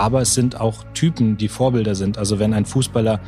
aber 0.00 0.22
es 0.22 0.34
sind 0.34 0.58
auch 0.58 0.84
Typen, 0.94 1.36
die 1.36 1.48
Vorbilder 1.48 1.94
sind. 1.94 2.16
Also 2.16 2.38
wenn 2.38 2.54
ein 2.54 2.64
Fußballer 2.64 3.20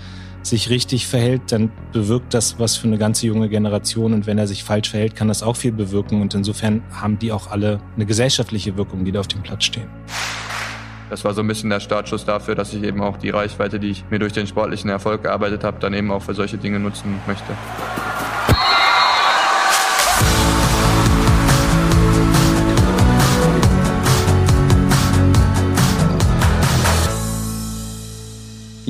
sich 0.43 0.71
richtig 0.71 1.07
verhält, 1.07 1.53
dann 1.53 1.71
bewirkt 1.93 2.35
das 2.35 2.59
was 2.59 2.77
für 2.77 2.89
eine 2.89 2.99
ganze 2.99 3.27
junge 3.27 3.49
Generation. 3.49 4.13
Und 4.15 4.27
wenn 4.27 4.39
er 4.39 4.47
sich 4.47 4.65
falsch 4.65 4.91
verhält, 4.91 5.15
kann 5.15 5.29
das 5.29 5.43
auch 5.43 5.57
viel 5.57 5.73
bewirken. 5.73 6.21
Und 6.23 6.35
insofern 6.35 6.83
haben 6.91 7.19
die 7.19 7.31
auch 7.31 7.51
alle 7.51 7.79
eine 7.95 8.07
gesellschaftliche 8.07 8.77
Wirkung, 8.77 9.05
die 9.05 9.13
da 9.13 9.21
auf 9.21 9.29
dem 9.29 9.43
Platz 9.43 9.65
stehen. 9.65 9.89
Das 11.11 11.25
war 11.25 11.35
so 11.35 11.43
ein 11.43 11.47
bisschen 11.47 11.69
der 11.69 11.81
Startschuss 11.81 12.25
dafür, 12.25 12.55
dass 12.55 12.73
ich 12.73 12.83
eben 12.83 13.03
auch 13.03 13.19
die 13.19 13.29
Reichweite, 13.29 13.79
die 13.79 13.91
ich 13.91 14.05
mir 14.09 14.19
durch 14.19 14.33
den 14.33 14.47
sportlichen 14.47 14.89
Erfolg 14.89 15.25
gearbeitet 15.25 15.63
habe, 15.63 15.79
dann 15.79 15.93
eben 15.93 16.11
auch 16.11 16.23
für 16.23 16.35
solche 16.35 16.57
Dinge 16.57 16.81
nutzen 16.81 17.21
möchte. 17.27 17.53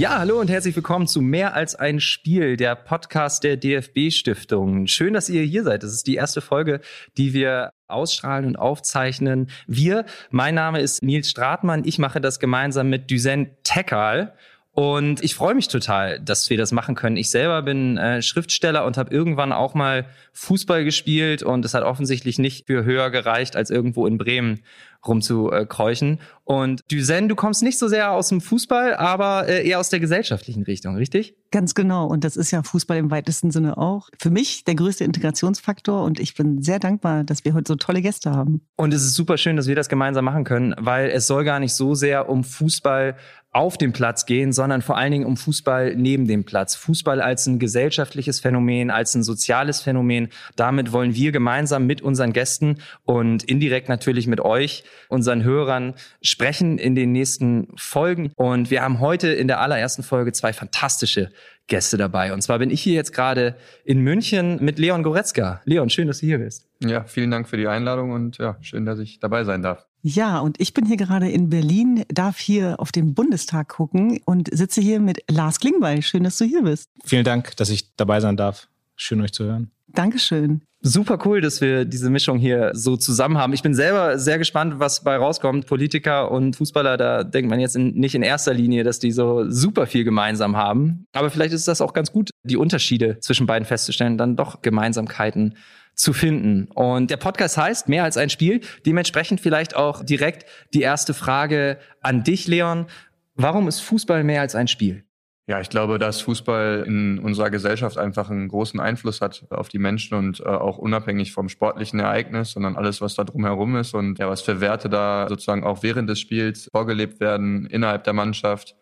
Ja, 0.03 0.19
hallo 0.19 0.41
und 0.41 0.51
herzlich 0.51 0.75
willkommen 0.75 1.07
zu 1.07 1.21
Mehr 1.21 1.55
als 1.55 1.77
ein 1.77 2.01
Spiel, 2.01 2.57
der 2.57 2.75
Podcast 2.75 3.45
der 3.45 3.57
DFB 3.57 4.11
Stiftung. 4.11 4.89
Schön, 4.89 5.15
dass 5.15 5.29
ihr 5.29 5.43
hier 5.45 5.63
seid. 5.63 5.85
Das 5.85 5.93
ist 5.93 6.09
die 6.09 6.17
erste 6.17 6.41
Folge, 6.41 6.81
die 7.17 7.35
wir 7.35 7.71
ausstrahlen 7.87 8.47
und 8.47 8.57
aufzeichnen. 8.57 9.49
Wir, 9.69 10.05
mein 10.31 10.57
Name 10.57 10.81
ist 10.81 11.05
Nils 11.05 11.31
Stratmann. 11.31 11.85
Ich 11.85 12.01
mache 12.01 12.21
das 12.21 12.41
gemeinsam 12.41 12.91
mit 12.91 13.13
Düsen 13.13 13.51
Tekal. 13.63 14.35
Und 14.73 15.23
ich 15.23 15.37
freue 15.37 15.55
mich 15.55 15.69
total, 15.69 16.19
dass 16.19 16.51
wir 16.51 16.57
das 16.57 16.73
machen 16.73 16.97
können. 16.97 17.17
Ich 17.17 17.31
selber 17.31 17.63
bin 17.63 17.97
äh, 17.97 18.23
Schriftsteller 18.23 18.85
und 18.85 18.97
habe 18.97 19.15
irgendwann 19.15 19.53
auch 19.53 19.75
mal 19.75 20.07
Fußball 20.33 20.83
gespielt 20.83 21.45
und 21.45 21.65
es 21.65 21.75
hat 21.75 21.85
offensichtlich 21.85 22.41
nicht 22.41 22.67
für 22.67 22.85
höher 22.85 23.11
gereicht, 23.11 23.55
als 23.55 23.71
irgendwo 23.71 24.07
in 24.09 24.19
Bremen 24.19 24.63
rumzukräuchen. 25.07 26.21
Und 26.45 26.83
Düsen, 26.91 27.29
du 27.29 27.37
kommst 27.37 27.63
nicht 27.63 27.79
so 27.79 27.89
sehr 27.89 28.13
aus 28.13 28.29
dem 28.29 28.41
Fußball, 28.41 28.95
aber 28.95 29.49
äh, 29.49 29.67
eher 29.67 29.79
aus 29.79 29.89
der 29.89 30.01
gesellschaftlichen 30.01 30.65
Richtung, 30.65 30.97
richtig? 30.97 31.37
Ganz 31.51 31.75
genau. 31.75 32.07
Und 32.07 32.25
das 32.25 32.37
ist 32.37 32.51
ja 32.51 32.63
Fußball 32.63 32.97
im 32.97 33.11
weitesten 33.11 33.51
Sinne 33.51 33.79
auch. 33.79 34.09
Für 34.19 34.31
mich 34.31 34.65
der 34.65 34.75
größte 34.75 35.05
Integrationsfaktor 35.05 36.03
und 36.03 36.19
ich 36.19 36.35
bin 36.35 36.63
sehr 36.63 36.79
dankbar, 36.79 37.25
dass 37.25 37.45
wir 37.45 37.55
heute 37.55 37.73
so 37.73 37.77
tolle 37.77 38.03
Gäste 38.03 38.33
haben. 38.33 38.63
Und 38.77 38.93
es 38.93 39.03
ist 39.03 39.15
super 39.15 39.39
schön, 39.39 39.57
dass 39.57 39.67
wir 39.67 39.77
das 39.77 39.89
gemeinsam 39.89 40.25
machen 40.25 40.45
können, 40.45 40.75
weil 40.79 41.11
es 41.11 41.27
soll 41.27 41.45
gar 41.45 41.61
nicht 41.61 41.75
so 41.75 41.95
sehr 41.95 42.29
um 42.29 42.43
Fußball 42.43 43.17
auf 43.53 43.77
dem 43.77 43.93
Platz 43.93 44.25
gehen, 44.25 44.53
sondern 44.53 44.81
vor 44.81 44.97
allen 44.97 45.13
Dingen 45.13 45.27
um 45.27 45.37
Fußball 45.37 45.95
neben 45.95 46.27
dem 46.27 46.45
Platz. 46.45 46.75
Fußball 46.75 47.21
als 47.21 47.47
ein 47.47 47.59
gesellschaftliches 47.59 48.41
Phänomen, 48.41 48.91
als 48.91 49.15
ein 49.15 49.23
soziales 49.23 49.83
Phänomen. 49.83 50.31
Damit 50.57 50.93
wollen 50.93 51.15
wir 51.15 51.33
gemeinsam 51.33 51.87
mit 51.87 52.01
unseren 52.01 52.33
Gästen 52.33 52.79
und 53.05 53.45
indirekt 53.45 53.91
natürlich 53.91 54.27
mit 54.27 54.41
euch, 54.41 54.85
unseren 55.09 55.45
Hörern, 55.45 55.95
sprechen 56.23 56.79
in 56.79 56.95
den 56.95 57.13
nächsten 57.13 57.69
Folgen. 57.77 58.33
Und 58.37 58.71
wir 58.71 58.83
haben 58.83 59.01
heute 59.01 59.29
in 59.29 59.49
der 59.49 59.61
allerersten 59.61 60.03
Folge 60.03 60.33
zwei 60.33 60.55
fantastische 60.55 61.31
Gäste 61.67 61.99
dabei. 61.99 62.33
Und 62.33 62.41
zwar 62.41 62.59
bin 62.59 62.71
ich 62.71 62.81
hier 62.81 62.95
jetzt 62.95 63.13
gerade 63.13 63.57
in 63.85 64.01
München 64.01 64.65
mit 64.65 64.79
Leon 64.79 65.03
Goretzka. 65.03 65.61
Leon, 65.65 65.91
schön, 65.91 66.09
dass 66.09 66.21
du 66.21 66.27
hier 66.27 66.39
bist. 66.39 66.69
Ja, 66.81 67.05
vielen 67.05 67.31
Dank 67.31 67.49
für 67.49 67.59
die 67.59 67.69
Einladung 67.69 68.13
und 68.13 68.39
ja, 68.39 68.57
schön, 68.63 68.87
dass 68.87 68.99
ich 68.99 69.21
dabei 69.21 69.45
sein 69.45 69.63
darf. 69.63 69.87
Ja, 70.05 70.41
und 70.41 70.61
ich 70.61 70.75
bin 70.75 70.85
hier 70.85 70.97
gerade 70.97 71.31
in 71.31 71.49
Berlin, 71.49 72.05
darf 72.09 72.39
hier 72.39 72.81
auf 72.81 72.91
den 72.91 73.15
Bundestag 73.15 73.69
gucken 73.69 74.21
und 74.25 74.49
sitze 74.53 74.81
hier 74.81 74.99
mit 74.99 75.23
Lars 75.31 75.61
Klingbeil. 75.61 76.03
Schön, 76.03 76.25
dass 76.25 76.39
du 76.39 76.45
hier 76.45 76.63
bist. 76.63 76.89
Vielen 77.05 77.25
Dank, 77.25 77.57
dass 77.57 77.71
ich 77.71 77.95
dabei 77.95 78.19
sein 78.19 78.37
darf. 78.37 78.69
Schön, 78.97 79.21
euch 79.21 79.33
zu 79.33 79.45
hören. 79.45 79.71
Dankeschön. 79.87 80.63
Super 80.81 81.21
cool, 81.25 81.41
dass 81.41 81.61
wir 81.61 81.85
diese 81.85 82.11
Mischung 82.11 82.39
hier 82.39 82.73
so 82.75 82.97
zusammen 82.97 83.39
haben. 83.39 83.53
Ich 83.53 83.63
bin 83.63 83.75
selber 83.75 84.19
sehr 84.19 84.39
gespannt, 84.39 84.81
was 84.81 85.05
bei 85.05 85.17
rauskommt. 85.17 85.67
Politiker 85.67 86.33
und 86.33 86.57
Fußballer, 86.57 86.97
da 86.97 87.23
denkt 87.23 87.49
man 87.49 87.61
jetzt 87.61 87.77
in, 87.77 87.95
nicht 87.95 88.17
in 88.17 88.23
erster 88.23 88.53
Linie, 88.53 88.83
dass 88.83 88.99
die 88.99 89.13
so 89.13 89.49
super 89.49 89.87
viel 89.87 90.03
gemeinsam 90.03 90.57
haben. 90.57 91.05
Aber 91.13 91.31
vielleicht 91.31 91.53
ist 91.53 91.69
das 91.69 91.81
auch 91.81 91.93
ganz 91.93 92.11
gut, 92.11 92.31
die 92.43 92.57
Unterschiede 92.57 93.21
zwischen 93.21 93.47
beiden 93.47 93.65
festzustellen, 93.65 94.19
dann 94.19 94.35
doch 94.35 94.63
Gemeinsamkeiten 94.63 95.55
zu 95.95 96.13
finden. 96.13 96.69
Und 96.75 97.11
der 97.11 97.17
Podcast 97.17 97.57
heißt 97.57 97.89
Mehr 97.89 98.05
als 98.05 98.17
ein 98.17 98.31
Spiel. 98.31 98.61
Dementsprechend 98.87 99.41
vielleicht 99.41 99.77
auch 99.77 100.05
direkt 100.05 100.47
die 100.75 100.83
erste 100.83 101.15
Frage 101.15 101.79
an 102.01 102.25
dich, 102.25 102.49
Leon. 102.49 102.87
Warum 103.35 103.69
ist 103.69 103.81
Fußball 103.81 104.25
mehr 104.25 104.41
als 104.41 104.55
ein 104.55 104.69
Spiel? 104.69 105.05
Ja, 105.49 105.61
ich 105.61 105.71
glaube, 105.71 105.99
dass 105.99 106.21
Fußball 106.21 106.85
in 106.87 107.19
unserer 107.19 107.51
Gesellschaft 107.51 107.99
einfach 107.99 108.31
einen 108.31 108.47
großen 108.47 108.79
Einfluss 108.79 109.21
hat 109.21 109.45
auf 109.51 109.69
die 109.69 109.81
Menschen 109.81 110.17
und 110.17 110.39
äh, 110.41 110.45
auch 110.45 110.79
unabhängig 110.79 111.33
vom 111.33 111.49
sportlichen 111.49 111.99
Ereignis, 111.99 112.53
sondern 112.53 112.77
alles, 112.77 113.01
was 113.01 113.17
da 113.17 113.25
drumherum 113.25 113.75
ist 113.77 113.93
und 113.93 114.21
ja, 114.21 114.29
was 114.29 114.41
für 114.41 114.61
Werte 114.61 114.89
da 114.89 115.27
sozusagen 115.29 115.65
auch 115.65 115.83
während 115.83 116.09
des 116.09 116.21
Spiels 116.21 116.69
vorgelebt 116.71 117.19
werden 117.19 117.67
innerhalb 117.67 118.05
der 118.05 118.13
Mannschaft. 118.13 118.77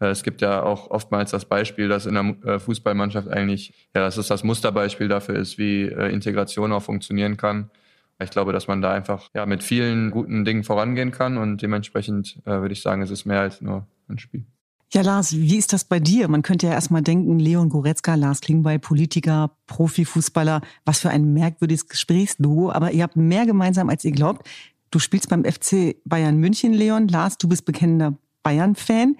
Äh, 0.00 0.06
es 0.06 0.22
gibt 0.22 0.40
ja 0.40 0.62
auch 0.62 0.90
oftmals 0.90 1.30
das 1.30 1.44
Beispiel, 1.44 1.88
dass 1.88 2.06
in 2.06 2.14
der 2.14 2.54
äh, 2.54 2.58
Fußballmannschaft 2.58 3.28
eigentlich, 3.28 3.88
ja, 3.94 4.02
dass 4.02 4.16
es 4.16 4.28
das 4.28 4.44
Musterbeispiel 4.44 5.08
dafür 5.08 5.36
ist, 5.36 5.58
wie 5.58 5.82
äh, 5.82 6.12
Integration 6.12 6.72
auch 6.72 6.82
funktionieren 6.82 7.36
kann. 7.36 7.70
Ich 8.18 8.30
glaube, 8.30 8.52
dass 8.52 8.66
man 8.66 8.80
da 8.80 8.92
einfach 8.92 9.28
ja, 9.34 9.44
mit 9.44 9.62
vielen 9.62 10.10
guten 10.10 10.44
Dingen 10.44 10.64
vorangehen 10.64 11.10
kann 11.10 11.36
und 11.36 11.60
dementsprechend 11.60 12.38
äh, 12.46 12.50
würde 12.50 12.72
ich 12.72 12.80
sagen, 12.80 13.02
es 13.02 13.10
ist 13.10 13.26
mehr 13.26 13.40
als 13.40 13.60
nur 13.60 13.86
ein 14.08 14.18
Spiel. 14.18 14.46
Ja, 14.92 15.02
Lars, 15.02 15.36
wie 15.36 15.56
ist 15.56 15.72
das 15.72 15.84
bei 15.84 15.98
dir? 15.98 16.28
Man 16.28 16.42
könnte 16.42 16.68
ja 16.68 16.72
erstmal 16.72 17.02
denken, 17.02 17.40
Leon 17.40 17.68
Goretzka, 17.68 18.14
Lars 18.14 18.40
Klingbeil, 18.40 18.78
Politiker, 18.78 19.50
Profifußballer, 19.66 20.60
was 20.84 21.00
für 21.00 21.10
ein 21.10 21.32
merkwürdiges 21.32 21.88
Gesprächsduo, 21.88 22.70
aber 22.70 22.92
ihr 22.92 23.02
habt 23.02 23.16
mehr 23.16 23.46
gemeinsam, 23.46 23.90
als 23.90 24.04
ihr 24.04 24.12
glaubt. 24.12 24.48
Du 24.90 25.00
spielst 25.00 25.28
beim 25.28 25.44
FC 25.44 25.96
Bayern 26.04 26.36
München, 26.36 26.72
Leon. 26.72 27.08
Lars, 27.08 27.36
du 27.36 27.48
bist 27.48 27.64
bekennender 27.64 28.16
Bayern-Fan. 28.44 29.16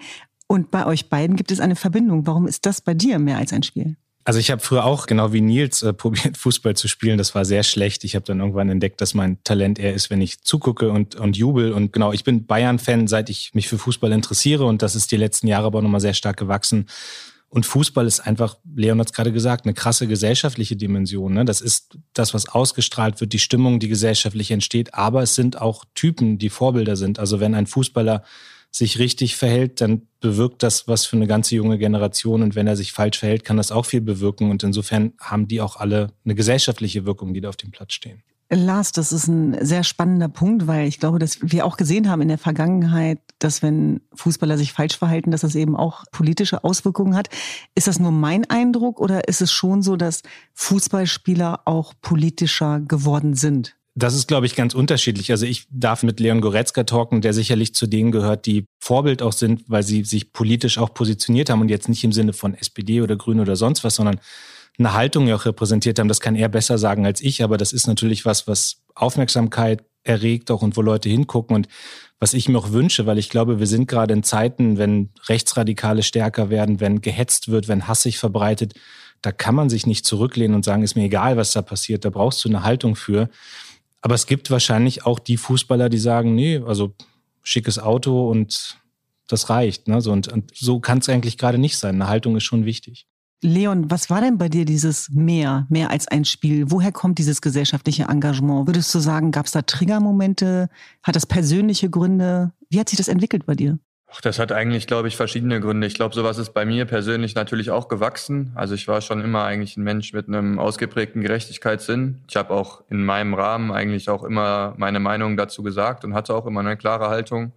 Und 0.47 0.71
bei 0.71 0.85
euch 0.85 1.09
beiden 1.09 1.35
gibt 1.35 1.51
es 1.51 1.59
eine 1.59 1.75
Verbindung. 1.75 2.25
Warum 2.25 2.47
ist 2.47 2.65
das 2.65 2.81
bei 2.81 2.93
dir 2.93 3.19
mehr 3.19 3.37
als 3.37 3.51
ein 3.53 3.63
Spiel? 3.63 3.97
Also 4.23 4.39
ich 4.39 4.51
habe 4.51 4.61
früher 4.61 4.83
auch, 4.83 5.05
genau 5.05 5.31
wie 5.31 5.39
Nils, 5.39 5.83
äh, 5.83 5.93
probiert, 5.93 6.37
Fußball 6.37 6.75
zu 6.75 6.89
spielen. 6.89 7.17
Das 7.17 7.33
war 7.33 7.45
sehr 7.45 7.63
schlecht. 7.63 8.03
Ich 8.03 8.13
habe 8.13 8.25
dann 8.25 8.39
irgendwann 8.39 8.69
entdeckt, 8.69 8.99
dass 8.99 9.13
mein 9.13 9.41
Talent 9.45 9.79
eher 9.79 9.93
ist, 9.93 10.09
wenn 10.09 10.19
ich 10.21 10.41
zugucke 10.41 10.91
und, 10.91 11.15
und 11.15 11.37
jubel. 11.37 11.71
Und 11.71 11.93
genau, 11.93 12.11
ich 12.11 12.25
bin 12.25 12.45
Bayern-Fan, 12.45 13.07
seit 13.07 13.29
ich 13.29 13.53
mich 13.53 13.69
für 13.69 13.77
Fußball 13.77 14.11
interessiere. 14.11 14.65
Und 14.65 14.81
das 14.81 14.95
ist 14.95 15.11
die 15.13 15.17
letzten 15.17 15.47
Jahre 15.47 15.67
aber 15.67 15.81
nochmal 15.81 16.01
sehr 16.01 16.13
stark 16.13 16.35
gewachsen. 16.35 16.87
Und 17.49 17.65
Fußball 17.65 18.05
ist 18.05 18.19
einfach, 18.19 18.57
Leon 18.75 18.99
hat 18.99 19.07
es 19.07 19.13
gerade 19.13 19.31
gesagt, 19.31 19.65
eine 19.65 19.73
krasse 19.73 20.07
gesellschaftliche 20.07 20.75
Dimension. 20.75 21.33
Ne? 21.33 21.45
Das 21.45 21.61
ist 21.61 21.97
das, 22.11 22.33
was 22.33 22.49
ausgestrahlt 22.49 23.21
wird, 23.21 23.31
die 23.31 23.39
Stimmung, 23.39 23.79
die 23.79 23.87
gesellschaftlich 23.87 24.51
entsteht. 24.51 24.93
Aber 24.93 25.23
es 25.23 25.35
sind 25.35 25.61
auch 25.61 25.85
Typen, 25.95 26.37
die 26.37 26.49
Vorbilder 26.49 26.97
sind. 26.97 27.19
Also 27.19 27.39
wenn 27.39 27.55
ein 27.55 27.65
Fußballer 27.65 28.23
sich 28.71 28.99
richtig 28.99 29.35
verhält, 29.35 29.81
dann 29.81 30.07
bewirkt 30.19 30.63
das 30.63 30.87
was 30.87 31.05
für 31.05 31.15
eine 31.15 31.27
ganze 31.27 31.55
junge 31.55 31.77
Generation. 31.77 32.43
Und 32.43 32.55
wenn 32.55 32.67
er 32.67 32.75
sich 32.75 32.91
falsch 32.91 33.19
verhält, 33.19 33.43
kann 33.43 33.57
das 33.57 33.71
auch 33.71 33.85
viel 33.85 34.01
bewirken. 34.01 34.51
Und 34.51 34.63
insofern 34.63 35.13
haben 35.19 35.47
die 35.47 35.61
auch 35.61 35.77
alle 35.77 36.13
eine 36.25 36.35
gesellschaftliche 36.35 37.05
Wirkung, 37.05 37.33
die 37.33 37.41
da 37.41 37.49
auf 37.49 37.57
dem 37.57 37.71
Platz 37.71 37.93
stehen. 37.93 38.23
Lars, 38.49 38.93
das 38.93 39.11
ist 39.11 39.27
ein 39.27 39.57
sehr 39.65 39.83
spannender 39.83 40.29
Punkt, 40.29 40.67
weil 40.67 40.87
ich 40.87 41.01
glaube, 41.01 41.19
dass 41.19 41.39
wir 41.41 41.65
auch 41.65 41.75
gesehen 41.75 42.09
haben 42.09 42.21
in 42.21 42.29
der 42.29 42.37
Vergangenheit, 42.37 43.19
dass 43.39 43.61
wenn 43.61 43.99
Fußballer 44.13 44.57
sich 44.57 44.71
falsch 44.71 44.97
verhalten, 44.97 45.31
dass 45.31 45.41
das 45.41 45.55
eben 45.55 45.75
auch 45.75 46.05
politische 46.11 46.63
Auswirkungen 46.63 47.15
hat. 47.15 47.27
Ist 47.75 47.87
das 47.87 47.99
nur 47.99 48.11
mein 48.11 48.49
Eindruck 48.49 49.01
oder 49.01 49.27
ist 49.27 49.41
es 49.41 49.51
schon 49.51 49.81
so, 49.81 49.97
dass 49.97 50.21
Fußballspieler 50.53 51.61
auch 51.65 51.93
politischer 52.01 52.79
geworden 52.79 53.33
sind? 53.33 53.75
Das 53.99 54.13
ist, 54.13 54.27
glaube 54.27 54.45
ich, 54.45 54.55
ganz 54.55 54.75
unterschiedlich. 54.75 55.31
Also 55.31 55.47
ich 55.47 55.65
darf 55.71 56.03
mit 56.03 56.19
Leon 56.19 56.39
Goretzka 56.39 56.83
talken, 56.83 57.21
der 57.21 57.33
sicherlich 57.33 57.73
zu 57.73 57.87
denen 57.87 58.11
gehört, 58.11 58.45
die 58.45 58.65
Vorbild 58.79 59.23
auch 59.23 59.33
sind, 59.33 59.63
weil 59.67 59.81
sie 59.81 60.03
sich 60.03 60.33
politisch 60.33 60.77
auch 60.77 60.93
positioniert 60.93 61.49
haben 61.49 61.61
und 61.61 61.69
jetzt 61.69 61.89
nicht 61.89 62.03
im 62.03 62.11
Sinne 62.11 62.33
von 62.33 62.53
SPD 62.53 63.01
oder 63.01 63.15
Grün 63.15 63.39
oder 63.39 63.55
sonst 63.55 63.83
was, 63.83 63.95
sondern 63.95 64.19
eine 64.77 64.93
Haltung 64.93 65.27
ja 65.27 65.35
auch 65.35 65.45
repräsentiert 65.45 65.97
haben. 65.97 66.09
Das 66.09 66.21
kann 66.21 66.35
er 66.35 66.47
besser 66.47 66.77
sagen 66.77 67.07
als 67.07 67.21
ich, 67.21 67.43
aber 67.43 67.57
das 67.57 67.73
ist 67.73 67.87
natürlich 67.87 68.23
was, 68.23 68.47
was 68.47 68.83
Aufmerksamkeit 68.93 69.83
erregt 70.03 70.51
auch 70.51 70.61
und 70.61 70.77
wo 70.77 70.83
Leute 70.83 71.09
hingucken 71.09 71.55
und 71.55 71.67
was 72.19 72.35
ich 72.35 72.47
mir 72.47 72.59
auch 72.59 72.71
wünsche, 72.71 73.07
weil 73.07 73.17
ich 73.17 73.29
glaube, 73.29 73.59
wir 73.59 73.67
sind 73.67 73.87
gerade 73.87 74.13
in 74.13 74.21
Zeiten, 74.21 74.77
wenn 74.77 75.09
Rechtsradikale 75.27 76.03
stärker 76.03 76.51
werden, 76.51 76.79
wenn 76.79 77.01
gehetzt 77.01 77.47
wird, 77.47 77.67
wenn 77.67 77.87
Hass 77.87 78.03
sich 78.03 78.19
verbreitet, 78.19 78.75
da 79.23 79.31
kann 79.31 79.55
man 79.55 79.69
sich 79.69 79.87
nicht 79.87 80.05
zurücklehnen 80.05 80.55
und 80.55 80.65
sagen, 80.65 80.83
ist 80.83 80.95
mir 80.95 81.05
egal, 81.05 81.37
was 81.37 81.51
da 81.51 81.63
passiert, 81.63 82.05
da 82.05 82.11
brauchst 82.11 82.45
du 82.45 82.49
eine 82.49 82.63
Haltung 82.63 82.95
für. 82.95 83.29
Aber 84.01 84.15
es 84.15 84.25
gibt 84.25 84.51
wahrscheinlich 84.51 85.05
auch 85.05 85.19
die 85.19 85.37
Fußballer, 85.37 85.89
die 85.89 85.97
sagen, 85.97 86.35
nee, 86.35 86.57
also 86.57 86.93
schickes 87.43 87.79
Auto 87.79 88.29
und 88.29 88.77
das 89.27 89.49
reicht. 89.49 89.87
Ne? 89.87 90.01
So, 90.01 90.11
und, 90.11 90.27
und 90.27 90.51
so 90.55 90.79
kann 90.79 90.99
es 90.99 91.09
eigentlich 91.09 91.37
gerade 91.37 91.57
nicht 91.57 91.77
sein. 91.77 91.95
Eine 91.95 92.07
Haltung 92.07 92.35
ist 92.35 92.43
schon 92.43 92.65
wichtig. 92.65 93.07
Leon, 93.41 93.91
was 93.91 94.09
war 94.09 94.21
denn 94.21 94.39
bei 94.39 94.49
dir 94.49 94.65
dieses 94.65 95.09
mehr, 95.11 95.67
mehr 95.69 95.91
als 95.91 96.07
ein 96.07 96.25
Spiel? 96.25 96.71
Woher 96.71 96.91
kommt 96.91 97.19
dieses 97.19 97.39
gesellschaftliche 97.41 98.05
Engagement? 98.05 98.67
Würdest 98.67 98.93
du 98.95 98.99
sagen, 98.99 99.31
gab 99.31 99.45
es 99.45 99.51
da 99.51 99.61
Triggermomente? 99.61 100.69
Hat 101.03 101.15
das 101.15 101.27
persönliche 101.27 101.89
Gründe? 101.89 102.51
Wie 102.69 102.79
hat 102.79 102.89
sich 102.89 102.97
das 102.97 103.07
entwickelt 103.07 103.45
bei 103.45 103.53
dir? 103.53 103.77
Ach, 104.09 104.21
das 104.21 104.39
hat 104.39 104.53
eigentlich, 104.53 104.87
glaube 104.87 105.09
ich, 105.09 105.17
verschiedene 105.17 105.59
Gründe. 105.59 105.85
Ich 105.85 105.93
glaube, 105.93 106.15
sowas 106.15 106.37
ist 106.37 106.53
bei 106.53 106.65
mir 106.65 106.85
persönlich 106.85 107.35
natürlich 107.35 107.71
auch 107.71 107.89
gewachsen. 107.89 108.53
Also 108.55 108.73
ich 108.73 108.87
war 108.87 109.01
schon 109.01 109.21
immer 109.21 109.43
eigentlich 109.43 109.75
ein 109.75 109.83
Mensch 109.83 110.13
mit 110.13 110.29
einem 110.29 110.59
ausgeprägten 110.59 111.21
Gerechtigkeitssinn. 111.21 112.21
Ich 112.29 112.37
habe 112.37 112.53
auch 112.53 112.83
in 112.89 113.03
meinem 113.03 113.33
Rahmen 113.33 113.69
eigentlich 113.71 114.09
auch 114.09 114.23
immer 114.23 114.73
meine 114.77 115.01
Meinung 115.01 115.35
dazu 115.35 115.61
gesagt 115.61 116.05
und 116.05 116.13
hatte 116.13 116.33
auch 116.33 116.45
immer 116.45 116.61
eine 116.61 116.77
klare 116.77 117.09
Haltung. 117.09 117.51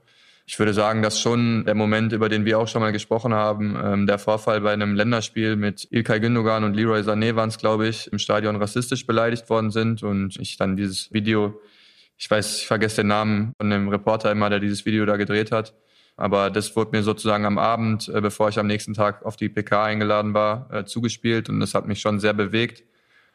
Ich 0.44 0.58
würde 0.58 0.74
sagen, 0.74 1.00
dass 1.02 1.20
schon 1.20 1.64
der 1.64 1.76
Moment, 1.76 2.12
über 2.12 2.28
den 2.28 2.44
wir 2.44 2.58
auch 2.58 2.66
schon 2.66 2.82
mal 2.82 2.90
gesprochen 2.90 3.32
haben, 3.32 3.78
ähm, 3.80 4.06
der 4.08 4.18
Vorfall 4.18 4.60
bei 4.60 4.72
einem 4.72 4.96
Länderspiel 4.96 5.54
mit 5.54 5.86
Ilkay 5.92 6.18
Gündogan 6.18 6.64
und 6.64 6.74
Leroy 6.74 7.02
Sané 7.02 7.36
waren 7.36 7.50
es, 7.50 7.58
glaube 7.58 7.86
ich, 7.86 8.12
im 8.12 8.18
Stadion 8.18 8.56
rassistisch 8.56 9.06
beleidigt 9.06 9.48
worden 9.48 9.70
sind 9.70 10.02
und 10.02 10.36
ich 10.40 10.56
dann 10.56 10.76
dieses 10.76 11.12
Video, 11.12 11.60
ich 12.16 12.28
weiß, 12.28 12.62
ich 12.62 12.66
vergesse 12.66 13.02
den 13.02 13.06
Namen 13.06 13.52
von 13.58 13.70
dem 13.70 13.88
Reporter 13.88 14.32
immer, 14.32 14.50
der 14.50 14.58
dieses 14.58 14.84
Video 14.84 15.06
da 15.06 15.16
gedreht 15.16 15.52
hat, 15.52 15.72
aber 16.20 16.50
das 16.50 16.76
wurde 16.76 16.90
mir 16.94 17.02
sozusagen 17.02 17.46
am 17.46 17.56
Abend, 17.56 18.10
äh, 18.10 18.20
bevor 18.20 18.50
ich 18.50 18.58
am 18.58 18.66
nächsten 18.66 18.92
Tag 18.92 19.24
auf 19.24 19.36
die 19.36 19.48
PK 19.48 19.84
eingeladen 19.84 20.34
war, 20.34 20.68
äh, 20.70 20.84
zugespielt. 20.84 21.48
Und 21.48 21.60
das 21.60 21.72
hat 21.72 21.88
mich 21.88 22.02
schon 22.02 22.20
sehr 22.20 22.34
bewegt, 22.34 22.84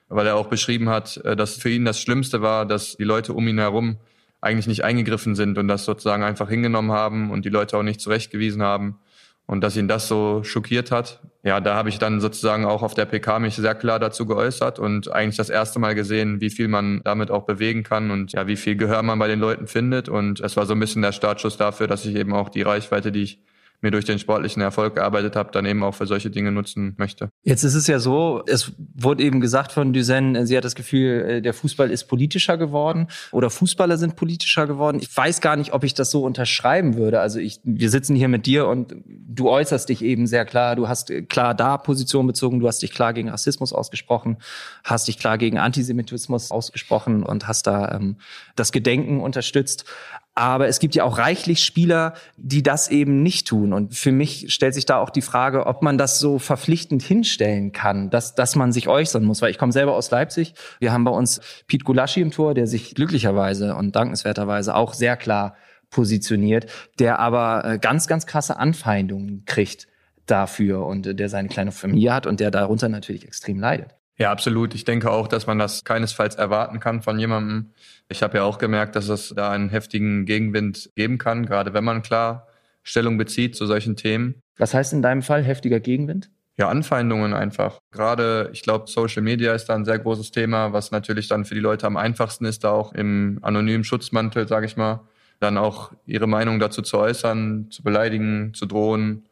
weil 0.08 0.28
er 0.28 0.36
auch 0.36 0.46
beschrieben 0.46 0.88
hat, 0.88 1.18
äh, 1.18 1.36
dass 1.36 1.58
für 1.58 1.72
ihn 1.72 1.84
das 1.84 2.00
Schlimmste 2.00 2.44
war, 2.44 2.68
dass 2.68 2.96
die 2.96 3.04
Leute 3.04 3.34
um 3.34 3.48
ihn 3.48 3.58
herum 3.58 3.98
eigentlich 4.40 4.68
nicht 4.68 4.84
eingegriffen 4.84 5.34
sind 5.34 5.58
und 5.58 5.68
das 5.68 5.84
sozusagen 5.84 6.22
einfach 6.22 6.48
hingenommen 6.48 6.92
haben 6.92 7.32
und 7.32 7.44
die 7.44 7.50
Leute 7.50 7.76
auch 7.76 7.82
nicht 7.82 8.02
zurechtgewiesen 8.02 8.62
haben 8.62 9.00
und 9.48 9.62
dass 9.62 9.78
ihn 9.78 9.88
das 9.88 10.08
so 10.08 10.44
schockiert 10.44 10.92
hat. 10.92 11.22
Ja, 11.44 11.60
da 11.60 11.76
habe 11.76 11.90
ich 11.90 12.00
dann 12.00 12.20
sozusagen 12.20 12.66
auch 12.66 12.82
auf 12.82 12.96
der 12.96 13.06
PK 13.06 13.40
mich 13.40 13.56
sehr 13.56 13.76
klar 13.76 14.00
dazu 14.00 14.26
geäußert 14.26 14.80
und 14.80 15.12
eigentlich 15.12 15.38
das 15.38 15.50
erste 15.50 15.78
Mal 15.80 15.94
gesehen, 15.94 16.42
wie 16.42 16.50
viel 16.50 16.68
man 16.68 17.02
damit 17.04 17.30
auch 17.30 17.44
bewegen 17.44 17.84
kann 17.84 18.10
und 18.10 18.34
ja, 18.34 18.48
wie 18.48 18.56
viel 18.56 18.76
Gehör 18.76 19.04
man 19.04 19.20
bei 19.20 19.28
den 19.28 19.40
Leuten 19.40 19.68
findet. 19.68 20.10
Und 20.10 20.40
es 20.40 20.58
war 20.58 20.66
so 20.66 20.74
ein 20.74 20.80
bisschen 20.80 21.04
der 21.04 21.12
Startschuss 21.12 21.58
dafür, 21.58 21.86
dass 21.86 22.06
ich 22.06 22.16
eben 22.16 22.34
auch 22.34 22.50
die 22.50 22.64
Reichweite, 22.64 23.12
die 23.12 23.24
ich 23.24 23.40
mir 23.82 23.92
durch 23.92 24.06
den 24.06 24.20
sportlichen 24.20 24.62
Erfolg 24.62 24.96
gearbeitet 24.96 25.36
habe, 25.36 25.52
dann 25.52 25.66
eben 25.66 25.84
auch 25.84 25.94
für 25.94 26.08
solche 26.08 26.30
Dinge 26.30 26.52
nutzen 26.52 26.96
möchte. 26.98 27.30
Jetzt 27.44 27.64
ist 27.64 27.76
es 27.76 27.88
ja 27.88 28.00
so, 28.00 28.44
es 28.48 28.74
wurde 28.78 29.24
eben 29.24 29.42
gesagt 29.42 29.72
von 29.72 29.94
Duzen, 29.94 30.46
sie 30.46 30.58
hat 30.58 30.66
das 30.66 30.76
Gefühl, 30.76 31.22
äh, 31.22 31.42
der 31.42 31.54
Fußball 31.54 31.92
ist 31.92 32.06
politischer 32.06 32.58
geworden 32.58 33.08
oder 33.32 33.50
Fußballer 33.50 33.98
sind 33.98 34.16
politischer 34.16 34.68
geworden. 34.68 35.00
Ich 35.02 35.16
weiß 35.16 35.42
gar 35.42 35.56
nicht, 35.56 35.74
ob 35.74 35.84
ich 35.84 35.94
das 35.94 36.12
so 36.12 36.24
unterschreiben 36.24 36.96
würde. 36.96 37.20
Also 37.20 37.40
ich, 37.40 37.60
wir 37.64 37.90
sitzen 37.90 38.16
hier 38.16 38.28
mit 38.28 38.46
dir 38.46 38.68
und 38.68 38.96
du 39.06 39.50
äußerst 39.50 39.90
dich 39.90 40.04
eben 40.04 40.28
sehr 40.28 40.46
klar. 40.46 40.76
Du 40.76 40.88
hast 40.88 41.12
klar 41.30 41.54
da 41.54 41.78
Position 41.78 42.28
bezogen, 42.28 42.60
du 42.60 42.68
hast 42.68 42.82
dich 42.82 42.92
klar 42.92 43.14
gegen 43.14 43.30
Rassismus 43.30 43.74
ausgesprochen, 43.74 44.38
hast 44.84 45.08
dich 45.08 45.18
klar 45.18 45.38
gegen 45.38 45.58
Antisemitismus 45.58 46.52
ausgesprochen 46.52 47.24
und 47.24 47.48
hast 47.48 47.68
da 47.68 47.92
ähm, 47.94 48.18
das 48.56 48.72
Gedenken 48.72 49.22
unterstützt. 49.22 49.86
Aber 50.38 50.68
es 50.68 50.80
gibt 50.80 50.96
ja 50.96 51.06
auch 51.06 51.18
reichlich 51.18 51.64
Spieler, 51.64 52.14
die 52.36 52.62
das 52.62 52.90
eben 52.90 53.24
nicht 53.24 53.48
tun. 53.48 53.72
Und 53.72 53.96
für 53.96 54.12
mich 54.12 54.54
stellt 54.54 54.74
sich 54.74 54.86
da 54.86 55.00
auch 55.00 55.10
die 55.10 55.22
Frage, 55.22 55.66
ob 55.66 55.82
man 55.82 55.98
das 55.98 56.20
so 56.20 56.40
verpflichtend 56.40 57.02
hinstellen 57.02 57.72
kann, 57.72 58.10
dass, 58.10 58.36
dass 58.36 58.58
man 58.58 58.74
sich 58.74 58.90
äußern 58.90 59.24
muss. 59.24 59.42
Weil 59.42 59.52
ich 59.52 59.58
komme 59.58 59.72
selber 59.72 59.96
aus 59.96 60.12
Leipzig. 60.12 60.54
Wir 60.80 60.92
haben 60.92 61.06
bei 61.06 61.12
uns 61.12 61.40
Pete 61.68 61.86
Gulaschi 61.86 62.20
im 62.20 62.32
Tor, 62.32 62.54
der 62.54 62.68
sich 62.68 62.96
glücklicherweise 62.96 63.76
und 63.76 63.96
dankenswerterweise 63.96 64.76
auch 64.76 64.94
sehr 64.94 65.16
klar 65.16 65.56
positioniert, 65.90 66.70
der 67.00 67.20
aber 67.20 67.64
äh, 67.64 67.80
ganz, 67.80 68.08
ganz 68.08 68.26
krasse 68.26 68.58
Anfeindungen 68.58 69.46
kriegt 69.46 69.88
dafür 70.26 70.86
und 70.86 71.08
äh, 71.08 71.16
der 71.16 71.30
seine 71.30 71.48
kleine 71.48 71.72
Familie 71.72 72.14
hat 72.14 72.28
und 72.28 72.42
der 72.42 72.52
darunter 72.52 72.90
natürlich 72.90 73.26
extrem 73.26 73.60
leidet. 73.60 73.96
Ja, 74.18 74.32
absolut. 74.32 74.74
Ich 74.76 74.86
denke 74.86 75.12
auch, 75.12 75.28
dass 75.28 75.46
man 75.46 75.60
das 75.60 75.84
keinesfalls 75.84 76.36
erwarten 76.36 76.80
kann 76.80 77.02
von 77.02 77.20
jemandem. 77.20 77.72
Ich 78.08 78.24
habe 78.24 78.38
ja 78.38 78.44
auch 78.44 78.58
gemerkt, 78.58 78.96
dass 78.96 79.10
es 79.10 79.30
da 79.36 79.52
einen 79.52 79.70
heftigen 79.70 80.26
Gegenwind 80.26 80.90
geben 80.96 81.18
kann, 81.18 81.46
gerade 81.46 81.74
wenn 81.74 81.84
man 81.84 82.02
klar 82.02 82.48
Stellung 82.84 83.18
bezieht 83.18 83.56
zu 83.56 83.66
solchen 83.66 83.96
Themen. 83.96 84.42
Was 84.58 84.74
heißt 84.74 84.94
in 84.94 85.02
deinem 85.02 85.22
Fall 85.22 85.44
heftiger 85.44 85.80
Gegenwind? 85.80 86.30
Ja, 86.58 86.70
Anfeindungen 86.70 87.34
einfach. 87.34 87.82
Gerade, 87.92 88.50
ich 88.54 88.62
glaube, 88.62 88.90
Social 88.90 89.22
Media 89.22 89.54
ist 89.54 89.66
da 89.66 89.76
ein 89.76 89.84
sehr 89.84 90.00
großes 90.00 90.32
Thema, 90.32 90.72
was 90.72 90.92
natürlich 90.92 91.28
dann 91.28 91.44
für 91.44 91.56
die 91.56 91.60
Leute 91.60 91.86
am 91.86 91.98
einfachsten 91.98 92.46
ist, 92.46 92.64
da 92.64 92.72
auch 92.72 92.94
im 92.94 93.40
anonymen 93.42 93.84
Schutzmantel, 93.84 94.48
sage 94.48 94.66
ich 94.66 94.78
mal, 94.78 95.02
dann 95.42 95.58
auch 95.58 95.92
ihre 96.06 96.28
Meinung 96.28 96.60
dazu 96.60 96.82
zu 96.82 96.98
äußern, 96.98 97.68
zu 97.72 97.84
beleidigen, 97.84 98.54
zu 98.54 98.66
drohen 98.66 99.26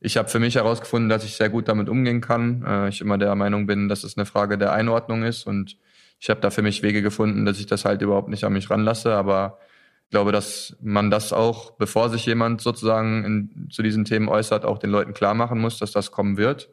ich 0.00 0.16
habe 0.16 0.28
für 0.28 0.38
mich 0.38 0.56
herausgefunden, 0.56 1.08
dass 1.08 1.24
ich 1.24 1.36
sehr 1.36 1.48
gut 1.48 1.68
damit 1.68 1.88
umgehen 1.88 2.20
kann. 2.20 2.64
Äh, 2.66 2.88
ich 2.88 3.00
immer 3.00 3.18
der 3.18 3.34
Meinung 3.34 3.66
bin, 3.66 3.88
dass 3.88 4.04
es 4.04 4.16
eine 4.16 4.26
Frage 4.26 4.58
der 4.58 4.72
Einordnung 4.72 5.22
ist 5.22 5.46
und 5.46 5.76
ich 6.18 6.30
habe 6.30 6.40
da 6.40 6.50
für 6.50 6.62
mich 6.62 6.82
Wege 6.82 7.02
gefunden, 7.02 7.44
dass 7.44 7.60
ich 7.60 7.66
das 7.66 7.84
halt 7.84 8.02
überhaupt 8.02 8.28
nicht 8.28 8.44
an 8.44 8.52
mich 8.52 8.70
ranlasse. 8.70 9.14
Aber 9.14 9.58
ich 10.04 10.10
glaube, 10.10 10.32
dass 10.32 10.76
man 10.80 11.10
das 11.10 11.32
auch, 11.32 11.72
bevor 11.72 12.08
sich 12.10 12.24
jemand 12.26 12.60
sozusagen 12.60 13.24
in, 13.24 13.68
zu 13.70 13.82
diesen 13.82 14.04
Themen 14.04 14.28
äußert, 14.28 14.64
auch 14.64 14.78
den 14.78 14.90
Leuten 14.90 15.12
klar 15.12 15.34
machen 15.34 15.60
muss, 15.60 15.78
dass 15.78 15.92
das 15.92 16.10
kommen 16.10 16.36
wird. 16.36 16.70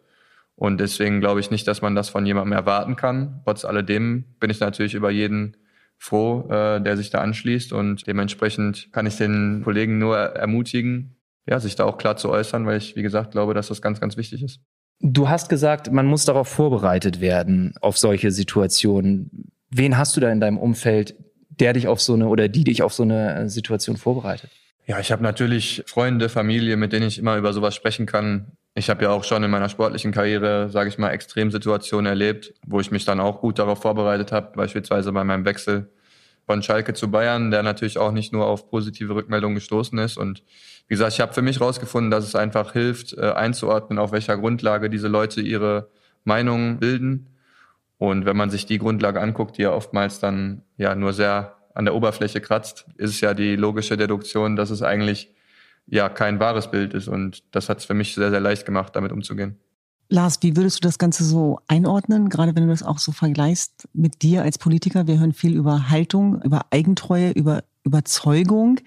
Und 0.55 0.79
deswegen 0.79 1.19
glaube 1.19 1.39
ich 1.39 1.51
nicht, 1.51 1.67
dass 1.67 1.81
man 1.81 1.95
das 1.95 2.09
von 2.09 2.25
jemandem 2.25 2.53
erwarten 2.53 2.95
kann. 2.95 3.41
Trotz 3.43 3.65
alledem 3.65 4.25
bin 4.39 4.49
ich 4.49 4.59
natürlich 4.59 4.93
über 4.93 5.09
jeden 5.09 5.57
froh, 5.97 6.47
äh, 6.49 6.79
der 6.81 6.95
sich 6.95 7.09
da 7.09 7.21
anschließt. 7.21 7.73
Und 7.73 8.05
dementsprechend 8.07 8.93
kann 8.93 9.05
ich 9.07 9.17
den 9.17 9.61
Kollegen 9.63 9.97
nur 9.97 10.17
ermutigen, 10.17 11.15
ja, 11.45 11.59
sich 11.59 11.75
da 11.75 11.85
auch 11.85 11.97
klar 11.97 12.17
zu 12.17 12.29
äußern, 12.29 12.65
weil 12.65 12.77
ich, 12.77 12.95
wie 12.95 13.01
gesagt, 13.01 13.31
glaube, 13.31 13.53
dass 13.53 13.67
das 13.67 13.81
ganz, 13.81 13.99
ganz 13.99 14.17
wichtig 14.17 14.43
ist. 14.43 14.61
Du 14.99 15.27
hast 15.27 15.49
gesagt, 15.49 15.91
man 15.91 16.05
muss 16.05 16.25
darauf 16.25 16.47
vorbereitet 16.47 17.19
werden, 17.19 17.73
auf 17.81 17.97
solche 17.97 18.31
Situationen. 18.31 19.51
Wen 19.69 19.97
hast 19.97 20.15
du 20.15 20.21
da 20.21 20.31
in 20.31 20.39
deinem 20.39 20.57
Umfeld, 20.57 21.15
der 21.49 21.73
dich 21.73 21.87
auf 21.87 22.01
so 22.01 22.13
eine 22.13 22.27
oder 22.27 22.47
die 22.47 22.63
dich 22.63 22.83
auf 22.83 22.93
so 22.93 23.03
eine 23.03 23.35
äh, 23.35 23.49
Situation 23.49 23.97
vorbereitet? 23.97 24.49
Ja, 24.85 24.99
ich 24.99 25.11
habe 25.11 25.23
natürlich 25.23 25.83
Freunde, 25.85 26.29
Familie, 26.29 26.77
mit 26.77 26.93
denen 26.93 27.07
ich 27.07 27.17
immer 27.17 27.37
über 27.37 27.53
sowas 27.53 27.75
sprechen 27.75 28.05
kann. 28.05 28.57
Ich 28.75 28.89
habe 28.89 29.03
ja 29.03 29.11
auch 29.11 29.23
schon 29.23 29.43
in 29.43 29.51
meiner 29.51 29.69
sportlichen 29.69 30.11
Karriere, 30.11 30.69
sage 30.69 30.89
ich 30.89 30.97
mal, 30.97 31.11
Extremsituationen 31.11 32.07
erlebt, 32.07 32.53
wo 32.65 32.79
ich 32.79 32.91
mich 32.91 33.05
dann 33.05 33.19
auch 33.19 33.39
gut 33.39 33.59
darauf 33.59 33.81
vorbereitet 33.81 34.31
habe, 34.31 34.51
beispielsweise 34.55 35.11
bei 35.11 35.23
meinem 35.23 35.45
Wechsel 35.45 35.89
von 36.45 36.61
Schalke 36.63 36.93
zu 36.93 37.09
Bayern, 37.09 37.51
der 37.51 37.63
natürlich 37.63 37.97
auch 37.97 38.11
nicht 38.11 38.33
nur 38.33 38.45
auf 38.45 38.69
positive 38.69 39.15
Rückmeldungen 39.15 39.55
gestoßen 39.55 39.97
ist. 39.99 40.17
Und 40.17 40.43
wie 40.87 40.95
gesagt, 40.95 41.13
ich 41.13 41.21
habe 41.21 41.33
für 41.33 41.41
mich 41.41 41.59
herausgefunden, 41.59 42.11
dass 42.11 42.25
es 42.25 42.35
einfach 42.35 42.73
hilft, 42.73 43.13
äh, 43.13 43.31
einzuordnen, 43.31 43.99
auf 43.99 44.11
welcher 44.11 44.37
Grundlage 44.37 44.89
diese 44.89 45.07
Leute 45.07 45.41
ihre 45.41 45.89
Meinung 46.23 46.79
bilden. 46.79 47.29
Und 47.97 48.25
wenn 48.25 48.35
man 48.35 48.49
sich 48.49 48.65
die 48.65 48.79
Grundlage 48.79 49.21
anguckt, 49.21 49.57
die 49.57 49.63
ja 49.63 49.71
oftmals 49.71 50.19
dann 50.19 50.63
ja 50.77 50.93
nur 50.95 51.13
sehr 51.13 51.55
an 51.73 51.85
der 51.85 51.95
Oberfläche 51.95 52.41
kratzt, 52.41 52.85
ist 52.97 53.11
es 53.11 53.21
ja 53.21 53.33
die 53.33 53.55
logische 53.55 53.97
Deduktion, 53.97 54.55
dass 54.55 54.69
es 54.69 54.81
eigentlich 54.81 55.31
ja 55.87 56.09
kein 56.09 56.39
wahres 56.39 56.69
Bild 56.69 56.93
ist. 56.93 57.07
Und 57.07 57.43
das 57.51 57.69
hat 57.69 57.79
es 57.79 57.85
für 57.85 57.93
mich 57.93 58.13
sehr, 58.13 58.29
sehr 58.29 58.39
leicht 58.39 58.65
gemacht, 58.65 58.95
damit 58.95 59.11
umzugehen. 59.11 59.57
Lars, 60.09 60.37
wie 60.41 60.55
würdest 60.55 60.77
du 60.77 60.87
das 60.87 60.99
Ganze 60.99 61.23
so 61.23 61.59
einordnen, 61.67 62.29
gerade 62.29 62.55
wenn 62.55 62.63
du 62.63 62.69
das 62.69 62.83
auch 62.83 62.99
so 62.99 63.11
vergleichst 63.11 63.87
mit 63.93 64.21
dir 64.21 64.43
als 64.43 64.57
Politiker? 64.57 65.07
Wir 65.07 65.19
hören 65.19 65.33
viel 65.33 65.55
über 65.55 65.89
Haltung, 65.89 66.41
über 66.43 66.67
Eigentreue, 66.71 67.31
über 67.31 67.63
Überzeugung, 67.83 68.79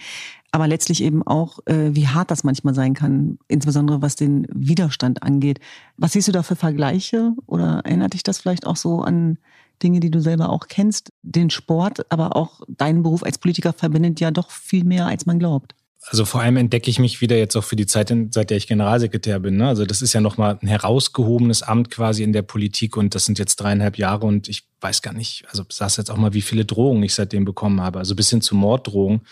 aber 0.53 0.67
letztlich 0.69 1.03
eben 1.03 1.23
auch, 1.23 1.59
äh, 1.67 1.95
wie 1.95 2.09
hart 2.09 2.31
das 2.31 2.45
manchmal 2.45 2.75
sein 2.75 2.95
kann, 2.95 3.38
insbesondere 3.49 4.03
was 4.03 4.17
den 4.17 4.47
Widerstand 4.53 5.23
angeht. 5.23 5.61
Was 5.97 6.12
siehst 6.12 6.29
du 6.29 6.33
da 6.33 6.43
für 6.43 6.57
Vergleiche 6.57 7.33
oder 7.47 7.83
erinnert 7.85 8.15
dich 8.15 8.23
das 8.23 8.38
vielleicht 8.38 8.67
auch 8.67 8.76
so 8.76 9.03
an 9.03 9.38
Dinge, 9.83 10.00
die 10.00 10.11
du 10.11 10.21
selber 10.21 10.49
auch 10.50 10.69
kennst? 10.69 11.12
Den 11.23 11.50
Sport, 11.50 12.11
aber 12.11 12.37
auch 12.37 12.62
deinen 12.69 13.03
Beruf 13.03 13.23
als 13.23 13.38
Politiker 13.38 13.73
verbindet 13.73 14.21
ja 14.21 14.31
doch 14.31 14.50
viel 14.50 14.85
mehr, 14.85 15.07
als 15.07 15.26
man 15.26 15.38
glaubt 15.38 15.75
also 16.09 16.25
vor 16.25 16.41
allem 16.41 16.57
entdecke 16.57 16.89
ich 16.89 17.01
mich 17.01 17.21
wieder 17.21 17.37
jetzt 17.37 17.57
auch 17.57 17.65
für 17.65 17.75
die 17.75 17.87
Zeit, 17.87 18.15
seit 18.31 18.51
der 18.51 18.57
ich 18.57 18.69
Generalsekretär 18.69 19.41
bin. 19.41 19.57
Ne? 19.57 19.67
Also 19.67 19.85
das 19.85 20.03
ist 20.03 20.13
ja 20.13 20.21
nochmal 20.21 20.57
ein 20.63 20.69
herausgehobenes 20.69 21.63
Amt 21.63 21.91
quasi 21.91 22.23
in 22.23 22.33
der 22.33 22.43
Politik 22.43 22.97
und 22.97 23.15
das 23.17 23.25
sind 23.25 23.41
jetzt 23.41 23.57
dreieinhalb 23.57 23.99
Jahre 23.99 24.27
und 24.27 24.49
ich 24.49 24.69
weiß 24.81 25.03
gar 25.03 25.13
nicht, 25.13 25.45
also 25.49 25.65
sagst 25.69 25.99
jetzt 25.99 26.11
auch 26.11 26.17
mal, 26.17 26.33
wie 26.33 26.43
viele 26.43 26.65
Drohungen 26.65 27.03
ich 27.03 27.15
seitdem 27.15 27.45
bekommen 27.45 27.81
habe. 27.81 27.99
Also 27.99 28.15
bis 28.15 28.31
hin 28.31 28.41
zu 28.41 28.55
Morddrohungen. 28.55 29.23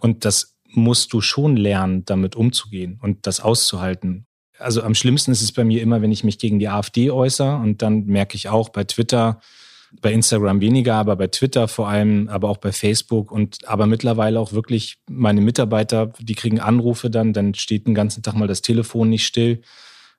Und 0.00 0.24
das 0.24 0.56
musst 0.66 1.12
du 1.12 1.20
schon 1.20 1.56
lernen, 1.56 2.04
damit 2.04 2.34
umzugehen 2.34 2.98
und 3.00 3.26
das 3.26 3.40
auszuhalten. 3.40 4.26
Also 4.58 4.82
am 4.82 4.96
schlimmsten 4.96 5.30
ist 5.30 5.42
es 5.42 5.52
bei 5.52 5.64
mir 5.64 5.82
immer, 5.82 6.02
wenn 6.02 6.10
ich 6.10 6.24
mich 6.24 6.38
gegen 6.38 6.58
die 6.58 6.68
AfD 6.68 7.12
äußere 7.12 7.56
und 7.56 7.80
dann 7.80 8.06
merke 8.06 8.34
ich 8.34 8.48
auch 8.48 8.70
bei 8.70 8.82
Twitter, 8.82 9.40
bei 10.00 10.12
Instagram 10.12 10.60
weniger, 10.60 10.96
aber 10.96 11.16
bei 11.16 11.28
Twitter 11.28 11.68
vor 11.68 11.88
allem, 11.88 12.28
aber 12.28 12.48
auch 12.48 12.58
bei 12.58 12.72
Facebook 12.72 13.32
und 13.32 13.66
aber 13.66 13.86
mittlerweile 13.86 14.38
auch 14.38 14.52
wirklich 14.52 14.98
meine 15.08 15.40
Mitarbeiter, 15.40 16.12
die 16.18 16.34
kriegen 16.34 16.60
Anrufe 16.60 17.10
dann, 17.10 17.32
dann 17.32 17.54
steht 17.54 17.86
den 17.86 17.94
ganzen 17.94 18.22
Tag 18.22 18.34
mal 18.34 18.48
das 18.48 18.62
Telefon 18.62 19.08
nicht 19.08 19.26
still, 19.26 19.62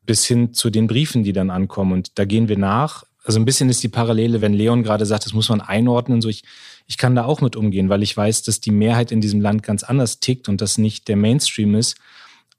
bis 0.06 0.26
hin 0.26 0.54
zu 0.54 0.70
den 0.70 0.88
Briefen, 0.88 1.24
die 1.24 1.34
dann 1.34 1.50
ankommen. 1.50 1.92
Und 1.92 2.18
da 2.18 2.26
gehen 2.26 2.50
wir 2.50 2.58
nach. 2.58 3.04
Also 3.24 3.40
ein 3.40 3.46
bisschen 3.46 3.70
ist 3.70 3.84
die 3.84 3.90
Parallele, 3.90 4.42
wenn 4.42 4.54
Leon 4.54 4.82
gerade 4.82 5.06
sagt, 5.06 5.26
das 5.26 5.34
muss 5.34 5.50
man 5.50 5.62
einordnen. 5.62 6.22
So 6.22 6.30
ich, 6.30 6.44
ich 6.88 6.98
kann 6.98 7.16
da 7.16 7.26
auch 7.26 7.42
mit 7.42 7.56
umgehen, 7.56 7.90
weil 7.90 8.02
ich 8.02 8.18
weiß, 8.18 8.42
dass 8.44 8.62
die 8.62 8.72
Mehrheit 8.72 9.12
in 9.12 9.22
diesem 9.22 9.40
Land 9.42 9.62
ganz 9.62 9.84
anders 9.84 10.20
tickt 10.20 10.50
und 10.50 10.62
das 10.62 10.80
nicht 10.80 11.08
der 11.08 11.16
Mainstream 11.16 11.76
ist. 11.76 11.98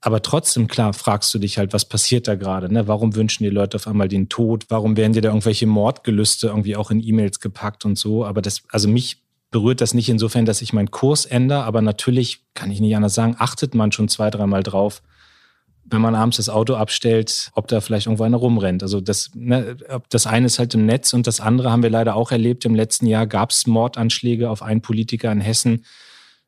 Aber 0.01 0.23
trotzdem, 0.23 0.67
klar, 0.67 0.93
fragst 0.93 1.31
du 1.33 1.37
dich 1.37 1.59
halt, 1.59 1.73
was 1.73 1.85
passiert 1.85 2.27
da 2.27 2.33
gerade? 2.33 2.73
Ne? 2.73 2.87
Warum 2.87 3.15
wünschen 3.15 3.43
die 3.43 3.51
Leute 3.51 3.77
auf 3.77 3.87
einmal 3.87 4.07
den 4.07 4.29
Tod? 4.29 4.65
Warum 4.69 4.97
werden 4.97 5.13
dir 5.13 5.21
da 5.21 5.29
irgendwelche 5.29 5.67
Mordgelüste 5.67 6.47
irgendwie 6.47 6.75
auch 6.75 6.89
in 6.89 7.03
E-Mails 7.03 7.39
gepackt 7.39 7.85
und 7.85 7.99
so? 7.99 8.25
Aber 8.25 8.41
das, 8.41 8.63
also 8.69 8.87
mich 8.87 9.21
berührt 9.51 9.79
das 9.79 9.93
nicht 9.93 10.09
insofern, 10.09 10.45
dass 10.45 10.63
ich 10.63 10.73
meinen 10.73 10.89
Kurs 10.89 11.25
ändere, 11.25 11.63
aber 11.63 11.81
natürlich 11.81 12.41
kann 12.55 12.71
ich 12.71 12.79
nicht 12.79 12.95
anders 12.95 13.13
sagen, 13.13 13.35
achtet 13.37 13.75
man 13.75 13.91
schon 13.91 14.07
zwei, 14.07 14.31
dreimal 14.31 14.63
drauf, 14.63 15.03
wenn 15.83 16.01
man 16.01 16.15
abends 16.15 16.37
das 16.37 16.49
Auto 16.49 16.75
abstellt, 16.75 17.51
ob 17.53 17.67
da 17.67 17.81
vielleicht 17.81 18.07
irgendwo 18.07 18.23
einer 18.23 18.37
rumrennt. 18.37 18.81
Also 18.81 19.01
das, 19.01 19.29
ne, 19.35 19.75
das 20.09 20.25
eine 20.25 20.45
ist 20.47 20.57
halt 20.57 20.73
im 20.73 20.85
Netz 20.85 21.13
und 21.13 21.27
das 21.27 21.41
andere 21.41 21.69
haben 21.69 21.83
wir 21.83 21.89
leider 21.89 22.15
auch 22.15 22.31
erlebt. 22.31 22.65
Im 22.65 22.75
letzten 22.75 23.05
Jahr 23.05 23.27
gab 23.27 23.51
es 23.51 23.67
Mordanschläge 23.67 24.49
auf 24.49 24.63
einen 24.63 24.81
Politiker 24.81 25.31
in 25.31 25.41
Hessen 25.41 25.83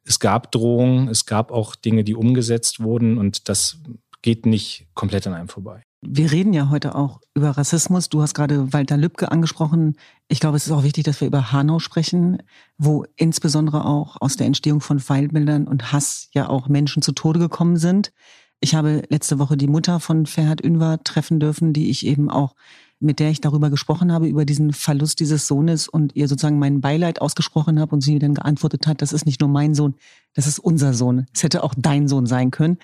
Es 0.05 0.19
gab 0.19 0.51
Drohungen, 0.51 1.07
es 1.07 1.25
gab 1.25 1.51
auch 1.51 1.75
Dinge, 1.75 2.03
die 2.03 2.15
umgesetzt 2.15 2.81
wurden 2.81 3.17
und 3.17 3.49
das 3.49 3.79
geht 4.21 4.45
nicht 4.45 4.87
komplett 4.93 5.27
an 5.27 5.33
einem 5.33 5.49
vorbei. 5.49 5.83
Wir 6.05 6.31
reden 6.31 6.53
ja 6.53 6.69
heute 6.69 6.95
auch 6.95 7.21
über 7.33 7.51
Rassismus. 7.51 8.09
Du 8.09 8.21
hast 8.21 8.33
gerade 8.33 8.73
Walter 8.73 8.97
Lübcke 8.97 9.31
angesprochen. 9.31 9.95
Ich 10.27 10.41
glaube, 10.41 10.57
es 10.57 10.65
ist 10.65 10.71
auch 10.71 10.83
wichtig, 10.83 11.05
dass 11.05 11.21
wir 11.21 11.27
über 11.27 11.53
Hanau 11.53 11.79
sprechen, 11.79 12.43
wo 12.77 13.05
insbesondere 13.15 13.85
auch 13.85 14.17
aus 14.19 14.35
der 14.35 14.47
Entstehung 14.47 14.81
von 14.81 14.99
Feindbildern 14.99 15.65
und 15.65 15.93
Hass 15.93 16.29
ja 16.33 16.49
auch 16.49 16.67
Menschen 16.67 17.01
zu 17.01 17.13
Tode 17.13 17.39
gekommen 17.39 17.77
sind. 17.77 18.11
Ich 18.59 18.75
habe 18.75 19.03
letzte 19.09 19.39
Woche 19.39 19.55
die 19.55 19.67
Mutter 19.67 20.01
von 20.01 20.25
Ferhat 20.25 20.63
Ünver 20.63 21.01
treffen 21.03 21.39
dürfen, 21.39 21.71
die 21.71 21.89
ich 21.89 22.05
eben 22.05 22.29
auch 22.29 22.55
mit 23.03 23.19
der 23.19 23.29
ich 23.29 23.41
darüber 23.41 23.69
gesprochen 23.69 24.11
habe, 24.11 24.27
über 24.27 24.45
diesen 24.45 24.73
Verlust 24.73 25.19
dieses 25.19 25.47
Sohnes 25.47 25.87
und 25.87 26.15
ihr 26.15 26.27
sozusagen 26.27 26.59
mein 26.59 26.81
Beileid 26.81 27.21
ausgesprochen 27.21 27.79
habe 27.79 27.93
und 27.93 28.01
sie 28.01 28.17
dann 28.19 28.33
geantwortet 28.33 28.87
hat, 28.87 29.01
das 29.01 29.13
ist 29.13 29.25
nicht 29.25 29.41
nur 29.41 29.49
mein 29.49 29.75
Sohn, 29.75 29.95
das 30.33 30.47
ist 30.47 30.59
unser 30.59 30.93
Sohn. 30.93 31.25
Es 31.33 31.43
hätte 31.43 31.63
auch 31.63 31.75
dein 31.77 32.07
Sohn 32.07 32.25
sein 32.25 32.51
können. 32.51 32.77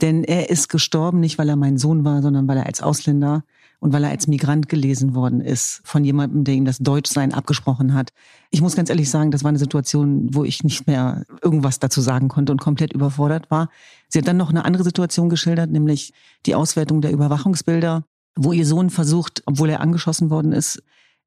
Denn 0.00 0.24
er 0.24 0.48
ist 0.50 0.68
gestorben 0.68 1.20
nicht, 1.20 1.38
weil 1.38 1.48
er 1.48 1.56
mein 1.56 1.76
Sohn 1.76 2.04
war, 2.04 2.22
sondern 2.22 2.46
weil 2.46 2.56
er 2.56 2.66
als 2.66 2.82
Ausländer 2.82 3.44
und 3.80 3.92
weil 3.92 4.04
er 4.04 4.10
als 4.10 4.26
Migrant 4.26 4.68
gelesen 4.68 5.14
worden 5.14 5.40
ist 5.40 5.80
von 5.84 6.04
jemandem, 6.04 6.44
der 6.44 6.54
ihm 6.54 6.64
das 6.64 6.78
Deutschsein 6.78 7.32
abgesprochen 7.32 7.94
hat. 7.94 8.12
Ich 8.50 8.60
muss 8.60 8.76
ganz 8.76 8.90
ehrlich 8.90 9.10
sagen, 9.10 9.30
das 9.30 9.44
war 9.44 9.50
eine 9.50 9.58
Situation, 9.58 10.34
wo 10.34 10.44
ich 10.44 10.64
nicht 10.64 10.86
mehr 10.86 11.24
irgendwas 11.42 11.78
dazu 11.78 12.00
sagen 12.00 12.28
konnte 12.28 12.52
und 12.52 12.60
komplett 12.60 12.92
überfordert 12.92 13.50
war. 13.50 13.70
Sie 14.08 14.18
hat 14.18 14.26
dann 14.26 14.36
noch 14.36 14.50
eine 14.50 14.64
andere 14.64 14.84
Situation 14.84 15.28
geschildert, 15.28 15.70
nämlich 15.70 16.12
die 16.46 16.54
Auswertung 16.54 17.00
der 17.00 17.12
Überwachungsbilder 17.12 18.04
wo 18.38 18.52
ihr 18.52 18.64
Sohn 18.64 18.88
versucht, 18.90 19.42
obwohl 19.46 19.68
er 19.68 19.80
angeschossen 19.80 20.30
worden 20.30 20.52
ist, 20.52 20.82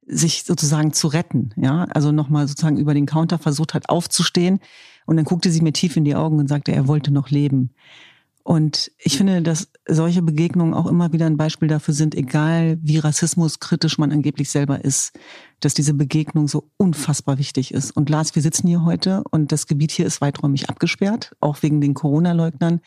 sich 0.08 0.44
sozusagen 0.44 0.94
zu 0.94 1.08
retten, 1.08 1.51
ja, 1.58 1.86
also 1.91 2.12
nochmal 2.12 2.48
sozusagen 2.48 2.77
über 2.77 2.94
den 2.94 3.06
Counter 3.06 3.38
versucht 3.38 3.74
hat 3.74 3.89
aufzustehen 3.89 4.60
und 5.06 5.18
dann 5.18 5.25
guckte 5.25 5.51
sie 5.51 5.62
mir 5.62 5.74
tief 5.74 5.96
in 5.98 6.06
die 6.06 6.15
Augen 6.15 6.39
und 6.39 6.48
sagte, 6.48 6.72
er 6.72 6.88
wollte 6.88 7.12
noch 7.12 7.30
leben. 7.30 7.72
Und 8.44 8.91
ich 8.98 9.18
finde, 9.18 9.44
dass 9.44 9.68
solche 9.88 10.24
Begegnungen 10.24 10.74
auch 10.74 10.88
immer 10.88 11.13
wieder 11.13 11.27
ein 11.27 11.38
Beispiel 11.38 11.68
dafür 11.68 11.94
sind, 11.94 12.15
egal 12.15 12.80
wie 12.82 12.98
rassismuskritisch 12.98 14.00
man 14.00 14.12
angeblich 14.12 14.50
selber 14.50 14.84
ist, 14.84 15.12
dass 15.60 15.75
diese 15.75 15.94
Begegnung 15.94 16.48
so 16.48 16.72
unfassbar 16.77 17.38
wichtig 17.38 17.72
ist. 17.72 17.91
Und 17.91 18.10
Lars, 18.10 18.34
wir 18.34 18.41
sitzen 18.41 18.68
hier 18.68 18.84
heute 18.84 19.24
und 19.30 19.51
das 19.51 19.68
Gebiet 19.68 19.91
hier 19.91 20.08
ist 20.08 20.22
weiträumig 20.22 20.70
abgesperrt, 20.70 21.36
auch 21.39 21.62
wegen 21.62 21.82
den 21.82 21.94
Corona-Leugnern. 21.94 22.82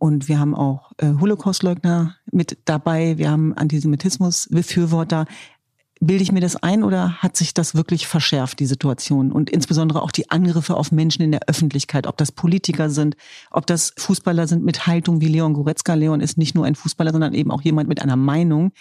Und 0.00 0.28
wir 0.28 0.40
haben 0.40 0.54
auch 0.54 0.92
äh, 0.96 1.12
Holocaust-Leugner 1.20 2.16
mit 2.32 2.56
dabei. 2.64 3.18
Wir 3.18 3.30
haben 3.30 3.52
Antisemitismus-Befürworter. 3.54 5.26
Bilde 6.00 6.22
ich 6.22 6.32
mir 6.32 6.40
das 6.40 6.56
ein 6.56 6.82
oder 6.82 7.18
hat 7.18 7.36
sich 7.36 7.52
das 7.52 7.74
wirklich 7.74 8.06
verschärft, 8.06 8.60
die 8.60 8.66
Situation? 8.66 9.30
Und 9.30 9.50
insbesondere 9.50 10.00
auch 10.00 10.10
die 10.10 10.30
Angriffe 10.30 10.74
auf 10.74 10.90
Menschen 10.90 11.20
in 11.20 11.32
der 11.32 11.42
Öffentlichkeit, 11.48 12.06
ob 12.06 12.16
das 12.16 12.32
Politiker 12.32 12.88
sind, 12.88 13.14
ob 13.50 13.66
das 13.66 13.92
Fußballer 13.98 14.48
sind 14.48 14.64
mit 14.64 14.86
Haltung 14.86 15.20
wie 15.20 15.28
Leon 15.28 15.52
Goretzka. 15.52 15.92
Leon 15.92 16.22
ist 16.22 16.38
nicht 16.38 16.54
nur 16.54 16.64
ein 16.64 16.76
Fußballer, 16.76 17.12
sondern 17.12 17.34
eben 17.34 17.50
auch 17.50 17.60
jemand 17.60 17.90
mit 17.90 18.00
einer 18.00 18.16
Meinung. 18.16 18.72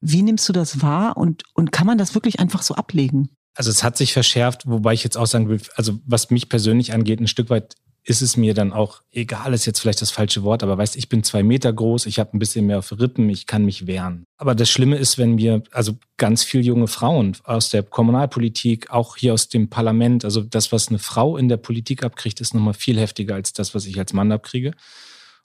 Wie 0.00 0.22
nimmst 0.22 0.48
du 0.48 0.54
das 0.54 0.80
wahr 0.80 1.18
und, 1.18 1.42
und 1.52 1.70
kann 1.70 1.86
man 1.86 1.98
das 1.98 2.14
wirklich 2.14 2.40
einfach 2.40 2.62
so 2.62 2.76
ablegen? 2.76 3.28
Also 3.54 3.68
es 3.68 3.84
hat 3.84 3.98
sich 3.98 4.14
verschärft, 4.14 4.62
wobei 4.66 4.94
ich 4.94 5.04
jetzt 5.04 5.18
auch 5.18 5.26
sagen 5.26 5.50
will, 5.50 5.60
also 5.74 5.98
was 6.06 6.30
mich 6.30 6.48
persönlich 6.48 6.94
angeht, 6.94 7.20
ein 7.20 7.28
Stück 7.28 7.50
weit 7.50 7.74
ist 8.04 8.20
es 8.20 8.36
mir 8.36 8.52
dann 8.52 8.72
auch 8.72 9.02
egal, 9.12 9.54
ist 9.54 9.66
jetzt 9.66 9.80
vielleicht 9.80 10.02
das 10.02 10.10
falsche 10.10 10.42
Wort, 10.42 10.62
aber 10.62 10.76
weißt, 10.76 10.96
ich 10.96 11.08
bin 11.08 11.22
zwei 11.22 11.42
Meter 11.42 11.72
groß, 11.72 12.06
ich 12.06 12.18
habe 12.18 12.36
ein 12.36 12.38
bisschen 12.38 12.66
mehr 12.66 12.78
auf 12.78 12.92
Rippen, 12.98 13.28
ich 13.28 13.46
kann 13.46 13.64
mich 13.64 13.86
wehren. 13.86 14.26
Aber 14.38 14.54
das 14.54 14.70
Schlimme 14.70 14.96
ist, 14.96 15.18
wenn 15.18 15.38
wir, 15.38 15.62
also 15.70 15.96
ganz 16.16 16.42
viele 16.42 16.64
junge 16.64 16.88
Frauen 16.88 17.36
aus 17.44 17.70
der 17.70 17.84
Kommunalpolitik, 17.84 18.90
auch 18.90 19.16
hier 19.16 19.34
aus 19.34 19.48
dem 19.48 19.68
Parlament, 19.68 20.24
also 20.24 20.42
das, 20.42 20.72
was 20.72 20.88
eine 20.88 20.98
Frau 20.98 21.36
in 21.36 21.48
der 21.48 21.58
Politik 21.58 22.02
abkriegt, 22.02 22.40
ist 22.40 22.54
nochmal 22.54 22.74
viel 22.74 22.98
heftiger 22.98 23.36
als 23.36 23.52
das, 23.52 23.74
was 23.74 23.86
ich 23.86 23.98
als 23.98 24.12
Mann 24.12 24.32
abkriege. 24.32 24.72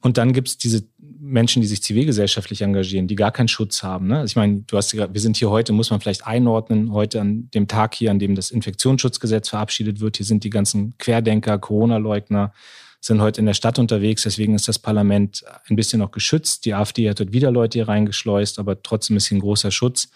Und 0.02 0.18
dann 0.18 0.32
gibt 0.32 0.48
es 0.48 0.58
diese 0.58 0.84
Menschen, 1.00 1.62
die 1.62 1.68
sich 1.68 1.82
zivilgesellschaftlich 1.82 2.62
engagieren, 2.62 3.08
die 3.08 3.16
gar 3.16 3.32
keinen 3.32 3.48
Schutz 3.48 3.82
haben. 3.84 4.08
Ne? 4.08 4.24
Ich 4.26 4.36
meine, 4.36 4.62
du 4.68 4.78
hast 4.78 4.94
wir 4.96 5.22
sind 5.22 5.38
hier 5.38 5.50
heute, 5.50 5.74
muss 5.74 5.90
man 5.90 6.00
vielleicht 6.00 6.28
einordnen, 6.28 6.92
heute 6.94 7.20
an 7.22 7.50
dem 7.54 7.68
Tag 7.68 7.96
hier, 7.96 8.12
an 8.12 8.20
dem 8.20 8.36
das 8.36 8.52
Infektionsschutzgesetz 8.52 9.50
verabschiedet 9.50 10.00
wird. 10.00 10.18
Hier 10.18 10.26
sind 10.26 10.44
die 10.44 10.50
ganzen 10.50 10.98
Querdenker, 11.00 11.58
Corona-Leugner, 11.58 12.54
sind 13.02 13.22
heute 13.22 13.42
in 13.42 13.48
der 13.48 13.54
Stadt 13.56 13.80
unterwegs. 13.80 14.24
Deswegen 14.24 14.54
ist 14.54 14.68
das 14.68 14.80
Parlament 14.80 15.44
ein 15.68 15.76
bisschen 15.76 16.00
noch 16.00 16.12
geschützt. 16.12 16.66
Die 16.66 16.74
AfD 16.74 17.10
hat 17.10 17.20
dort 17.20 17.34
wieder 17.34 17.52
Leute 17.52 17.80
hier 17.80 17.88
reingeschleust, 17.88 18.60
aber 18.60 18.82
trotzdem 18.82 19.18
ist 19.18 19.28
hier 19.28 19.38
ein 19.38 19.42
großer 19.42 19.72
Schutz. 19.72 20.10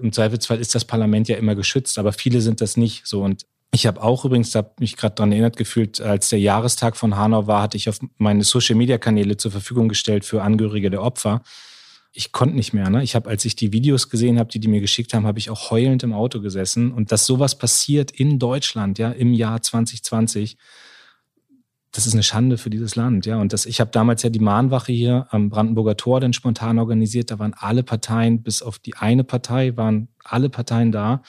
Im 0.00 0.12
Zweifelsfall 0.12 0.58
ist 0.58 0.74
das 0.74 0.84
Parlament 0.84 1.28
ja 1.28 1.36
immer 1.36 1.54
geschützt, 1.54 1.98
aber 1.98 2.12
viele 2.12 2.40
sind 2.40 2.60
das 2.60 2.76
nicht 2.76 3.06
so. 3.06 3.22
Und 3.22 3.46
ich 3.74 3.86
habe 3.86 4.02
auch 4.02 4.24
übrigens, 4.24 4.50
da 4.50 4.58
habe 4.58 4.72
mich 4.78 4.96
gerade 4.96 5.14
daran 5.14 5.32
erinnert 5.32 5.56
gefühlt, 5.56 6.00
als 6.00 6.28
der 6.28 6.38
Jahrestag 6.38 6.96
von 6.96 7.16
Hanau 7.16 7.46
war, 7.46 7.62
hatte 7.62 7.76
ich 7.76 7.88
auf 7.88 7.98
meine 8.18 8.44
Social-Media-Kanäle 8.44 9.36
zur 9.36 9.50
Verfügung 9.50 9.88
gestellt 9.88 10.24
für 10.24 10.42
Angehörige 10.42 10.90
der 10.90 11.02
Opfer. 11.02 11.42
Ich 12.12 12.30
konnte 12.30 12.54
nicht 12.54 12.72
mehr. 12.72 12.90
Ne? 12.90 13.02
Ich 13.02 13.14
habe, 13.14 13.28
als 13.28 13.44
ich 13.44 13.56
die 13.56 13.72
Videos 13.72 14.08
gesehen 14.08 14.38
habe, 14.38 14.50
die 14.50 14.60
die 14.60 14.68
mir 14.68 14.80
geschickt 14.80 15.14
haben, 15.14 15.26
habe 15.26 15.38
ich 15.38 15.50
auch 15.50 15.70
heulend 15.70 16.02
im 16.04 16.12
Auto 16.12 16.40
gesessen. 16.40 16.92
Und 16.92 17.10
dass 17.10 17.26
sowas 17.26 17.58
passiert 17.58 18.12
in 18.12 18.38
Deutschland, 18.38 18.98
ja, 18.98 19.10
im 19.10 19.34
Jahr 19.34 19.60
2020, 19.60 20.56
das 21.90 22.06
ist 22.06 22.12
eine 22.12 22.22
Schande 22.22 22.58
für 22.58 22.70
dieses 22.70 22.96
Land, 22.96 23.24
ja. 23.24 23.40
Und 23.40 23.52
das, 23.52 23.66
ich 23.66 23.80
habe 23.80 23.90
damals 23.90 24.22
ja 24.22 24.30
die 24.30 24.40
Mahnwache 24.40 24.92
hier 24.92 25.26
am 25.30 25.48
Brandenburger 25.48 25.96
Tor 25.96 26.20
dann 26.20 26.32
spontan 26.32 26.78
organisiert. 26.78 27.30
Da 27.30 27.38
waren 27.38 27.54
alle 27.54 27.82
Parteien, 27.82 28.42
bis 28.42 28.62
auf 28.62 28.78
die 28.78 28.94
eine 28.94 29.24
Partei, 29.24 29.76
waren 29.76 30.08
alle 30.22 30.50
Parteien 30.50 30.92
da. 30.92 31.22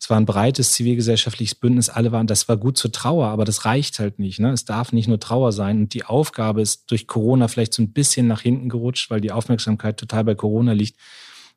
Es 0.00 0.08
war 0.08 0.16
ein 0.16 0.24
breites 0.24 0.72
zivilgesellschaftliches 0.72 1.54
Bündnis, 1.54 1.90
alle 1.90 2.10
waren, 2.10 2.26
das 2.26 2.48
war 2.48 2.56
gut 2.56 2.78
zur 2.78 2.90
Trauer, 2.90 3.28
aber 3.28 3.44
das 3.44 3.66
reicht 3.66 3.98
halt 3.98 4.18
nicht. 4.18 4.40
Ne? 4.40 4.50
Es 4.50 4.64
darf 4.64 4.92
nicht 4.92 5.08
nur 5.08 5.20
Trauer 5.20 5.52
sein. 5.52 5.80
Und 5.80 5.94
die 5.94 6.04
Aufgabe 6.04 6.62
ist 6.62 6.90
durch 6.90 7.06
Corona 7.06 7.48
vielleicht 7.48 7.74
so 7.74 7.82
ein 7.82 7.92
bisschen 7.92 8.26
nach 8.26 8.40
hinten 8.40 8.70
gerutscht, 8.70 9.10
weil 9.10 9.20
die 9.20 9.30
Aufmerksamkeit 9.30 9.98
total 9.98 10.24
bei 10.24 10.34
Corona 10.34 10.72
liegt. 10.72 10.98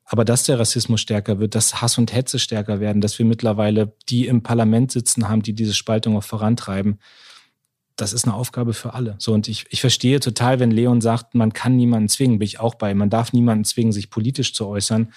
Aber 0.04 0.26
dass 0.26 0.44
der 0.44 0.58
Rassismus 0.58 1.00
stärker 1.00 1.38
wird, 1.38 1.54
dass 1.54 1.80
Hass 1.80 1.96
und 1.96 2.12
Hetze 2.12 2.38
stärker 2.38 2.80
werden, 2.80 3.00
dass 3.00 3.18
wir 3.18 3.24
mittlerweile 3.24 3.94
die 4.10 4.26
im 4.26 4.42
Parlament 4.42 4.92
sitzen 4.92 5.26
haben, 5.30 5.42
die 5.42 5.54
diese 5.54 5.72
Spaltung 5.72 6.14
auch 6.18 6.24
vorantreiben, 6.24 6.98
das 7.96 8.12
ist 8.12 8.26
eine 8.26 8.34
Aufgabe 8.34 8.74
für 8.74 8.92
alle. 8.92 9.14
So, 9.18 9.32
und 9.32 9.48
ich, 9.48 9.64
ich 9.70 9.80
verstehe 9.80 10.20
total, 10.20 10.60
wenn 10.60 10.70
Leon 10.70 11.00
sagt, 11.00 11.34
man 11.34 11.54
kann 11.54 11.76
niemanden 11.76 12.08
zwingen, 12.10 12.40
bin 12.40 12.46
ich 12.46 12.60
auch 12.60 12.74
bei. 12.74 12.92
Man 12.92 13.08
darf 13.08 13.32
niemanden 13.32 13.64
zwingen, 13.64 13.92
sich 13.92 14.10
politisch 14.10 14.52
zu 14.52 14.66
äußern. 14.66 15.12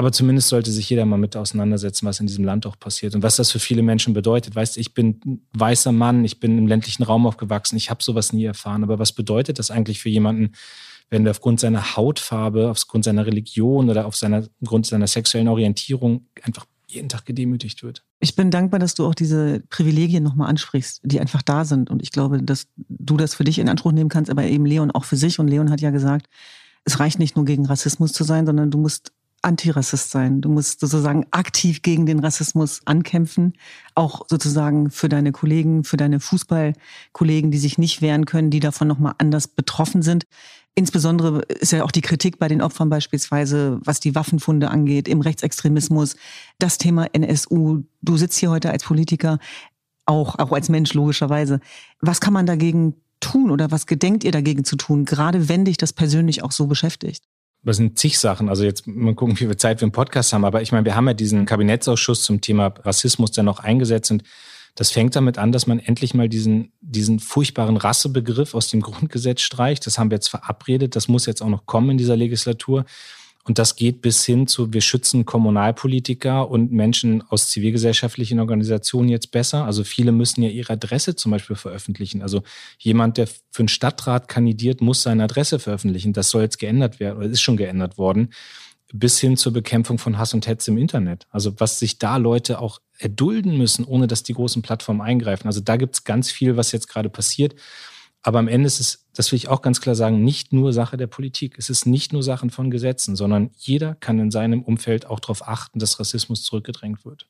Aber 0.00 0.12
zumindest 0.12 0.48
sollte 0.48 0.70
sich 0.70 0.88
jeder 0.88 1.04
mal 1.04 1.18
mit 1.18 1.36
auseinandersetzen, 1.36 2.06
was 2.06 2.20
in 2.20 2.26
diesem 2.26 2.42
Land 2.42 2.64
auch 2.64 2.78
passiert 2.78 3.14
und 3.14 3.22
was 3.22 3.36
das 3.36 3.50
für 3.50 3.58
viele 3.58 3.82
Menschen 3.82 4.14
bedeutet. 4.14 4.56
Weißt 4.56 4.78
ich 4.78 4.94
bin 4.94 5.20
ein 5.26 5.42
weißer 5.52 5.92
Mann, 5.92 6.24
ich 6.24 6.40
bin 6.40 6.56
im 6.56 6.66
ländlichen 6.66 7.02
Raum 7.02 7.26
aufgewachsen, 7.26 7.76
ich 7.76 7.90
habe 7.90 8.02
sowas 8.02 8.32
nie 8.32 8.46
erfahren. 8.46 8.82
Aber 8.82 8.98
was 8.98 9.12
bedeutet 9.12 9.58
das 9.58 9.70
eigentlich 9.70 10.00
für 10.00 10.08
jemanden, 10.08 10.52
wenn 11.10 11.24
der 11.24 11.32
aufgrund 11.32 11.60
seiner 11.60 11.96
Hautfarbe, 11.96 12.70
aufgrund 12.70 13.04
seiner 13.04 13.26
Religion 13.26 13.90
oder 13.90 14.06
aufgrund 14.06 14.86
seiner 14.86 15.06
sexuellen 15.06 15.48
Orientierung 15.48 16.24
einfach 16.44 16.64
jeden 16.86 17.10
Tag 17.10 17.26
gedemütigt 17.26 17.82
wird? 17.82 18.02
Ich 18.20 18.34
bin 18.34 18.50
dankbar, 18.50 18.80
dass 18.80 18.94
du 18.94 19.04
auch 19.04 19.14
diese 19.14 19.62
Privilegien 19.68 20.22
nochmal 20.22 20.48
ansprichst, 20.48 21.02
die 21.04 21.20
einfach 21.20 21.42
da 21.42 21.66
sind. 21.66 21.90
Und 21.90 22.00
ich 22.00 22.10
glaube, 22.10 22.42
dass 22.42 22.68
du 22.78 23.18
das 23.18 23.34
für 23.34 23.44
dich 23.44 23.58
in 23.58 23.68
Anspruch 23.68 23.92
nehmen 23.92 24.08
kannst, 24.08 24.30
aber 24.30 24.44
eben 24.44 24.64
Leon 24.64 24.92
auch 24.92 25.04
für 25.04 25.18
sich. 25.18 25.38
Und 25.38 25.48
Leon 25.48 25.70
hat 25.70 25.82
ja 25.82 25.90
gesagt, 25.90 26.26
es 26.86 26.98
reicht 27.00 27.18
nicht 27.18 27.36
nur 27.36 27.44
gegen 27.44 27.66
Rassismus 27.66 28.14
zu 28.14 28.24
sein, 28.24 28.46
sondern 28.46 28.70
du 28.70 28.78
musst 28.78 29.12
Antirassist 29.42 30.10
sein. 30.10 30.40
Du 30.40 30.48
musst 30.48 30.80
sozusagen 30.80 31.26
aktiv 31.30 31.82
gegen 31.82 32.06
den 32.06 32.20
Rassismus 32.20 32.82
ankämpfen, 32.84 33.54
auch 33.94 34.26
sozusagen 34.28 34.90
für 34.90 35.08
deine 35.08 35.32
Kollegen, 35.32 35.84
für 35.84 35.96
deine 35.96 36.20
Fußballkollegen, 36.20 37.50
die 37.50 37.58
sich 37.58 37.78
nicht 37.78 38.02
wehren 38.02 38.26
können, 38.26 38.50
die 38.50 38.60
davon 38.60 38.88
nochmal 38.88 39.14
anders 39.18 39.48
betroffen 39.48 40.02
sind. 40.02 40.24
Insbesondere 40.74 41.42
ist 41.42 41.72
ja 41.72 41.84
auch 41.84 41.90
die 41.90 42.00
Kritik 42.00 42.38
bei 42.38 42.48
den 42.48 42.62
Opfern 42.62 42.90
beispielsweise, 42.90 43.80
was 43.84 44.00
die 44.00 44.14
Waffenfunde 44.14 44.70
angeht, 44.70 45.08
im 45.08 45.20
Rechtsextremismus, 45.20 46.16
das 46.58 46.78
Thema 46.78 47.06
NSU. 47.12 47.82
Du 48.02 48.16
sitzt 48.16 48.38
hier 48.38 48.50
heute 48.50 48.70
als 48.70 48.84
Politiker, 48.84 49.38
auch, 50.06 50.38
auch 50.38 50.52
als 50.52 50.68
Mensch 50.68 50.94
logischerweise. 50.94 51.60
Was 52.00 52.20
kann 52.20 52.32
man 52.32 52.46
dagegen 52.46 52.94
tun 53.20 53.50
oder 53.50 53.70
was 53.70 53.86
gedenkt 53.86 54.24
ihr 54.24 54.32
dagegen 54.32 54.64
zu 54.64 54.76
tun, 54.76 55.04
gerade 55.04 55.48
wenn 55.48 55.64
dich 55.64 55.76
das 55.76 55.92
persönlich 55.92 56.42
auch 56.42 56.52
so 56.52 56.66
beschäftigt? 56.66 57.24
Das 57.62 57.76
sind 57.76 57.98
zig 57.98 58.18
Sachen. 58.18 58.48
Also 58.48 58.64
jetzt 58.64 58.86
mal 58.86 59.14
gucken, 59.14 59.34
wie 59.34 59.46
viel 59.46 59.56
Zeit 59.56 59.80
wir 59.80 59.86
im 59.86 59.92
Podcast 59.92 60.32
haben. 60.32 60.44
Aber 60.44 60.62
ich 60.62 60.72
meine, 60.72 60.84
wir 60.84 60.96
haben 60.96 61.06
ja 61.06 61.14
diesen 61.14 61.46
Kabinettsausschuss 61.46 62.22
zum 62.22 62.40
Thema 62.40 62.72
Rassismus 62.82 63.32
dann 63.32 63.44
noch 63.44 63.60
eingesetzt 63.60 64.10
und 64.10 64.22
das 64.76 64.90
fängt 64.92 65.16
damit 65.16 65.36
an, 65.36 65.52
dass 65.52 65.66
man 65.66 65.78
endlich 65.78 66.14
mal 66.14 66.28
diesen, 66.28 66.72
diesen 66.80 67.18
furchtbaren 67.18 67.76
Rassebegriff 67.76 68.54
aus 68.54 68.68
dem 68.68 68.80
Grundgesetz 68.80 69.42
streicht. 69.42 69.84
Das 69.86 69.98
haben 69.98 70.10
wir 70.10 70.16
jetzt 70.16 70.28
verabredet. 70.28 70.96
Das 70.96 71.08
muss 71.08 71.26
jetzt 71.26 71.42
auch 71.42 71.48
noch 71.48 71.66
kommen 71.66 71.90
in 71.90 71.98
dieser 71.98 72.16
Legislatur. 72.16 72.84
Und 73.50 73.58
das 73.58 73.74
geht 73.74 74.00
bis 74.00 74.24
hin 74.24 74.46
zu, 74.46 74.72
wir 74.72 74.80
schützen 74.80 75.24
Kommunalpolitiker 75.24 76.48
und 76.48 76.70
Menschen 76.70 77.24
aus 77.30 77.48
zivilgesellschaftlichen 77.48 78.38
Organisationen 78.38 79.08
jetzt 79.08 79.32
besser. 79.32 79.64
Also 79.64 79.82
viele 79.82 80.12
müssen 80.12 80.44
ja 80.44 80.50
ihre 80.50 80.74
Adresse 80.74 81.16
zum 81.16 81.32
Beispiel 81.32 81.56
veröffentlichen. 81.56 82.22
Also 82.22 82.44
jemand, 82.78 83.16
der 83.16 83.26
für 83.26 83.62
einen 83.62 83.66
Stadtrat 83.66 84.28
kandidiert, 84.28 84.80
muss 84.80 85.02
seine 85.02 85.24
Adresse 85.24 85.58
veröffentlichen. 85.58 86.12
Das 86.12 86.30
soll 86.30 86.42
jetzt 86.42 86.60
geändert 86.60 87.00
werden 87.00 87.18
oder 87.18 87.26
ist 87.26 87.40
schon 87.40 87.56
geändert 87.56 87.98
worden. 87.98 88.30
bis 88.92 89.18
hin 89.18 89.36
zur 89.36 89.52
Bekämpfung 89.52 89.98
von 89.98 90.16
Hass 90.16 90.32
und 90.32 90.46
Hetze 90.46 90.70
im 90.70 90.78
Internet. 90.78 91.26
Also 91.30 91.58
was 91.58 91.80
sich 91.80 91.98
da 91.98 92.18
Leute 92.18 92.60
auch 92.60 92.80
erdulden 92.98 93.58
müssen, 93.58 93.84
ohne 93.84 94.06
dass 94.06 94.22
die 94.22 94.34
großen 94.34 94.62
Plattformen 94.62 95.00
eingreifen. 95.00 95.48
Also 95.48 95.60
da 95.60 95.76
gibt 95.76 95.96
es 95.96 96.04
ganz 96.04 96.30
viel, 96.30 96.56
was 96.56 96.70
jetzt 96.70 96.88
gerade 96.88 97.08
passiert. 97.08 97.56
Aber 98.22 98.38
am 98.38 98.48
Ende 98.48 98.66
ist 98.66 98.80
es, 98.80 99.06
das 99.14 99.32
will 99.32 99.36
ich 99.36 99.48
auch 99.48 99.62
ganz 99.62 99.80
klar 99.80 99.94
sagen, 99.94 100.22
nicht 100.22 100.52
nur 100.52 100.72
Sache 100.72 100.96
der 100.96 101.06
Politik. 101.06 101.54
Es 101.58 101.70
ist 101.70 101.86
nicht 101.86 102.12
nur 102.12 102.22
Sachen 102.22 102.50
von 102.50 102.70
Gesetzen, 102.70 103.16
sondern 103.16 103.50
jeder 103.56 103.94
kann 103.94 104.18
in 104.18 104.30
seinem 104.30 104.62
Umfeld 104.62 105.06
auch 105.06 105.20
darauf 105.20 105.46
achten, 105.48 105.78
dass 105.78 105.98
Rassismus 105.98 106.42
zurückgedrängt 106.42 107.04
wird. 107.04 107.26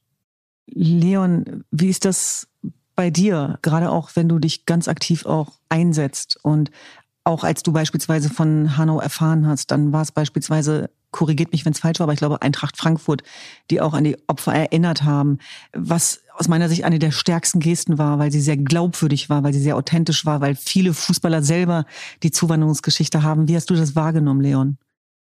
Leon, 0.66 1.64
wie 1.70 1.88
ist 1.88 2.04
das 2.04 2.48
bei 2.96 3.10
dir, 3.10 3.58
gerade 3.62 3.90
auch 3.90 4.10
wenn 4.14 4.28
du 4.28 4.38
dich 4.38 4.66
ganz 4.66 4.88
aktiv 4.88 5.26
auch 5.26 5.58
einsetzt 5.68 6.38
und 6.42 6.70
auch 7.24 7.44
als 7.44 7.62
du 7.62 7.72
beispielsweise 7.72 8.30
von 8.30 8.76
Hanau 8.76 9.00
erfahren 9.00 9.46
hast, 9.46 9.70
dann 9.70 9.92
war 9.92 10.02
es 10.02 10.12
beispielsweise, 10.12 10.90
korrigiert 11.10 11.52
mich, 11.52 11.64
wenn 11.64 11.72
es 11.72 11.80
falsch 11.80 11.98
war, 12.00 12.04
aber 12.04 12.12
ich 12.12 12.18
glaube 12.18 12.42
Eintracht 12.42 12.76
Frankfurt, 12.76 13.22
die 13.70 13.80
auch 13.80 13.94
an 13.94 14.04
die 14.04 14.16
Opfer 14.26 14.54
erinnert 14.54 15.02
haben, 15.02 15.38
was 15.72 16.20
aus 16.40 16.48
meiner 16.48 16.70
Sicht 16.70 16.84
eine 16.84 16.98
der 16.98 17.10
stärksten 17.10 17.60
Gesten 17.60 17.98
war, 17.98 18.18
weil 18.18 18.32
sie 18.32 18.40
sehr 18.40 18.56
glaubwürdig 18.56 19.28
war, 19.28 19.44
weil 19.44 19.52
sie 19.52 19.60
sehr 19.60 19.76
authentisch 19.76 20.24
war, 20.24 20.40
weil 20.40 20.54
viele 20.54 20.94
Fußballer 20.94 21.42
selber 21.42 21.84
die 22.22 22.30
Zuwanderungsgeschichte 22.30 23.22
haben. 23.22 23.46
Wie 23.46 23.54
hast 23.54 23.68
du 23.68 23.74
das 23.74 23.94
wahrgenommen, 23.94 24.40
Leon? 24.40 24.78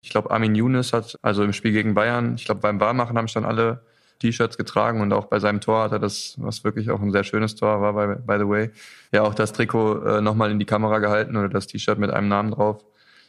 Ich 0.02 0.10
glaube, 0.10 0.32
Armin 0.32 0.56
Younes 0.56 0.92
hat, 0.92 1.20
also 1.22 1.44
im 1.44 1.54
Spiel 1.54 1.72
gegen 1.72 1.94
Bayern, 1.94 2.34
ich 2.36 2.46
glaube, 2.46 2.62
beim 2.62 2.80
Barmachen 2.80 3.16
haben 3.16 3.28
schon 3.28 3.46
alle 3.46 3.86
T-Shirts 4.20 4.58
getragen 4.58 5.02
und 5.02 5.14
auch 5.14 5.26
bei 5.26 5.40
seinem 5.40 5.62
Tor 5.62 5.84
hat 5.84 5.92
er 5.92 6.00
das, 6.00 6.34
was 6.38 6.64
wirklich 6.64 6.90
auch 6.90 7.00
ein 7.00 7.12
sehr 7.12 7.24
schönes 7.24 7.54
Tor 7.54 7.80
war, 7.80 7.94
by, 7.94 8.22
by 8.26 8.40
the 8.40 8.50
way, 8.50 8.72
ja 9.12 9.22
auch 9.22 9.36
das 9.36 9.54
Trikot 9.54 10.04
äh, 10.04 10.22
nochmal 10.22 10.50
in 10.50 10.58
die 10.58 10.66
Kamera 10.66 10.98
gehalten 10.98 11.38
oder 11.38 11.48
das 11.48 11.68
T-Shirt 11.68 12.00
mit 12.00 12.10
einem 12.10 12.28
Namen 12.28 12.52
drauf 12.52 12.84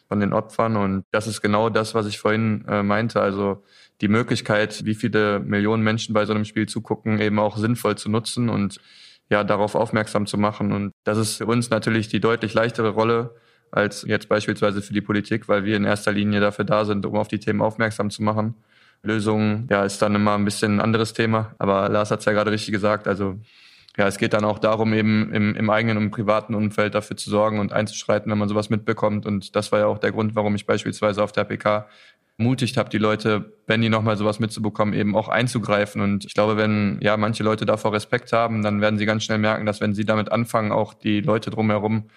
von 0.09 0.21
den 0.21 0.33
Opfern. 0.33 0.77
Und 0.77 1.05
das 1.11 1.27
ist 1.27 1.41
genau 1.41 1.71
das, 1.71 1.95
was 1.95 2.07
ich 2.07 2.19
vorhin 2.19 2.65
äh, 2.69 2.83
meinte. 2.83 3.21
Also 3.21 3.63
die 4.01 4.09
Möglichkeit, 4.09 4.85
wie 4.85 4.95
viele 4.95 5.41
Millionen 5.41 5.83
Menschen 5.83 6.15
bei 6.15 6.27
so 6.27 6.35
einem 6.35 6.45
Spiel 6.45 6.67
zugucken, 6.67 7.21
eben 7.21 7.39
auch 7.39 7.57
sinnvoll 7.57 7.97
zu 7.97 8.11
nutzen 8.11 8.49
und 8.49 8.81
ja, 9.31 9.45
darauf 9.45 9.75
aufmerksam 9.75 10.27
zu 10.27 10.37
machen. 10.37 10.73
Und 10.73 10.93
das 11.05 11.19
ist 11.19 11.37
für 11.39 11.47
uns 11.47 11.71
natürlich 11.71 12.09
die 12.09 12.21
deutlich 12.21 12.55
leichtere 12.55 12.91
Rolle 12.91 13.35
als 13.71 14.05
jetzt 14.07 14.29
beispielsweise 14.29 14.83
für 14.83 14.93
die 14.93 15.01
Politik, 15.01 15.49
weil 15.49 15.65
wir 15.65 15.77
in 15.77 15.85
erster 15.85 16.13
Linie 16.13 16.41
dafür 16.41 16.65
da 16.65 16.85
sind, 16.85 17.07
um 17.07 17.17
auf 17.17 17.29
die 17.29 17.41
Themen 17.41 17.61
aufmerksam 17.61 18.11
zu 18.11 18.23
machen. 18.23 18.55
Lösungen, 19.03 19.67
ja, 19.71 19.85
ist 19.85 20.01
dann 20.01 20.15
immer 20.15 20.35
ein 20.35 20.45
bisschen 20.45 20.77
ein 20.77 20.81
anderes 20.81 21.13
Thema. 21.13 21.55
Aber 21.59 21.89
Lars 21.89 22.11
hat 22.11 22.21
es 22.21 22.25
ja 22.25 22.33
gerade 22.33 22.51
richtig 22.51 22.73
gesagt. 22.73 23.09
Also 23.09 23.39
ja, 23.97 24.09
es 24.09 24.19
geht 24.19 24.33
dann 24.33 24.45
auch 24.45 24.59
darum, 24.59 24.93
eben 24.93 25.33
im, 25.33 25.55
im 25.55 25.71
eigenen 25.71 25.99
und 25.99 26.11
privaten 26.11 26.55
Umfeld 26.55 26.95
dafür 26.95 27.17
zu 27.17 27.31
sorgen 27.31 27.61
und 27.61 27.73
einzuschreiten, 27.73 28.31
wenn 28.31 28.39
man 28.39 28.49
sowas 28.49 28.69
mitbekommt. 28.69 29.25
Und 29.25 29.55
das 29.55 29.71
war 29.71 29.79
ja 29.79 29.87
auch 29.87 29.99
der 29.99 30.11
Grund, 30.11 30.35
warum 30.35 30.55
ich 30.57 30.67
beispielsweise 30.67 31.23
auf 31.23 31.31
der 31.31 31.45
PK 31.45 31.87
mutigt 32.37 32.77
habe, 32.77 32.91
die 32.91 32.99
Leute, 32.99 33.53
wenn 33.69 33.81
die 33.81 33.89
nochmal 33.89 34.17
sowas 34.17 34.41
mitzubekommen, 34.41 34.95
eben 34.95 35.15
auch 35.15 35.29
einzugreifen. 35.29 36.03
Und 36.03 36.25
ich 36.25 36.35
glaube, 36.35 36.57
wenn 36.57 36.99
ja 37.01 37.17
manche 37.17 37.45
Leute 37.45 37.67
davor 37.67 37.93
Respekt 37.93 38.33
haben, 38.33 38.63
dann 38.63 38.81
werden 38.81 38.99
sie 38.99 39.07
ganz 39.07 39.23
schnell 39.23 39.39
merken, 39.39 39.67
dass 39.67 39.81
wenn 39.81 39.95
sie 39.95 40.05
damit 40.05 40.33
anfangen, 40.33 40.73
auch 40.73 40.95
die 40.95 41.21
Leute 41.21 41.51
drumherum 41.51 42.11